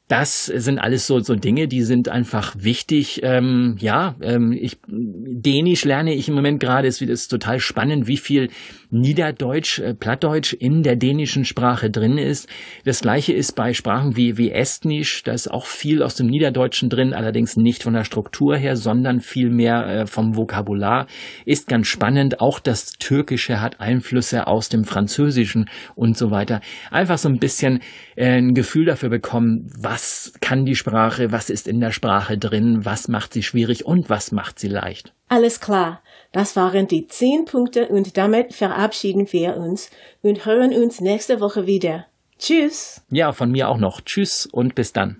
Das 0.08 0.46
sind 0.46 0.78
alles 0.78 1.08
so, 1.08 1.20
so 1.20 1.36
Dinge, 1.36 1.68
die 1.68 1.82
sind 1.82 2.10
einfach 2.10 2.56
wichtig. 2.60 3.22
Ähm, 3.24 3.76
ja, 3.80 4.16
ähm, 4.22 4.52
ich, 4.52 4.78
Dänisch 4.88 5.84
lerne 5.84 6.14
ich 6.14 6.30
im 6.30 6.36
Moment 6.36 6.60
gerade, 6.60 6.88
ist, 6.88 7.02
ist 7.02 7.30
total 7.30 7.60
spannend, 7.60 8.08
wie 8.08 8.18
viel 8.18 8.50
Niederdeutsch, 8.92 9.80
äh, 9.80 9.96
Plattdeutsch 9.96 10.54
in 10.54 10.84
der 10.84 10.96
dänischen 10.96 11.44
Sprache 11.44 11.90
drin 11.90 12.20
ist. 12.20 12.48
Das 12.84 13.02
gleiche 13.02 13.34
ist 13.34 13.54
bei 13.54 13.74
Sprachen 13.74 14.16
wie, 14.16 14.38
wie 14.38 14.52
Estnisch, 14.52 15.24
da 15.24 15.32
ist 15.32 15.50
auch 15.50 15.66
viel 15.66 16.04
aus 16.04 16.14
dem 16.16 16.28
Niederdeutschen 16.28 16.90
drin, 16.90 17.14
allerdings 17.14 17.58
nicht 17.58 17.82
von 17.82 17.94
der 17.94 18.04
Struktur 18.04 18.56
her, 18.56 18.76
sondern 18.76 19.22
viel 19.22 19.50
mehr 19.50 19.88
äh, 19.88 20.06
vom 20.06 20.36
Vokabular. 20.36 21.08
Ist 21.46 21.68
ganz 21.68 21.88
spannend. 21.88 22.42
Auch 22.42 22.60
das 22.60 22.94
Türkische 22.94 23.60
hat 23.60 23.80
Einflüsse 23.80 24.46
aus 24.46 24.70
dem 24.70 24.84
Französischen 24.84 25.68
und 25.96 26.16
so 26.16 26.30
weiter. 26.30 26.62
Einfach 26.92 27.18
so 27.18 27.28
ein 27.28 27.40
bisschen 27.40 27.80
äh, 28.16 28.38
ein 28.38 28.54
Gefühl 28.54 28.86
dafür 28.86 29.10
bekommen, 29.10 29.68
was 29.78 29.95
kann 30.42 30.66
die 30.66 30.76
Sprache, 30.76 31.32
was 31.32 31.50
ist 31.50 31.68
in 31.68 31.80
der 31.80 31.92
Sprache 31.92 32.38
drin, 32.38 32.86
was 32.86 33.08
macht 33.08 33.34
sie 33.34 33.44
schwierig 33.44 33.86
und 33.86 34.10
was 34.10 34.32
macht 34.32 34.60
sie 34.60 34.68
leicht. 34.68 35.14
Alles 35.28 35.60
klar. 35.60 36.02
Das 36.32 36.56
waren 36.56 36.88
die 36.88 37.08
zehn 37.08 37.46
Punkte 37.46 37.88
und 37.88 38.18
damit 38.18 38.54
verabschieden 38.54 39.32
wir 39.32 39.58
uns 39.58 39.90
und 40.22 40.46
hören 40.46 40.74
uns 40.74 41.00
nächste 41.02 41.40
Woche 41.40 41.66
wieder. 41.66 42.08
Tschüss. 42.38 43.02
Ja, 43.10 43.32
von 43.32 43.52
mir 43.52 43.70
auch 43.70 43.78
noch. 43.78 44.02
Tschüss 44.02 44.46
und 44.46 44.76
bis 44.76 44.92
dann. 44.92 45.20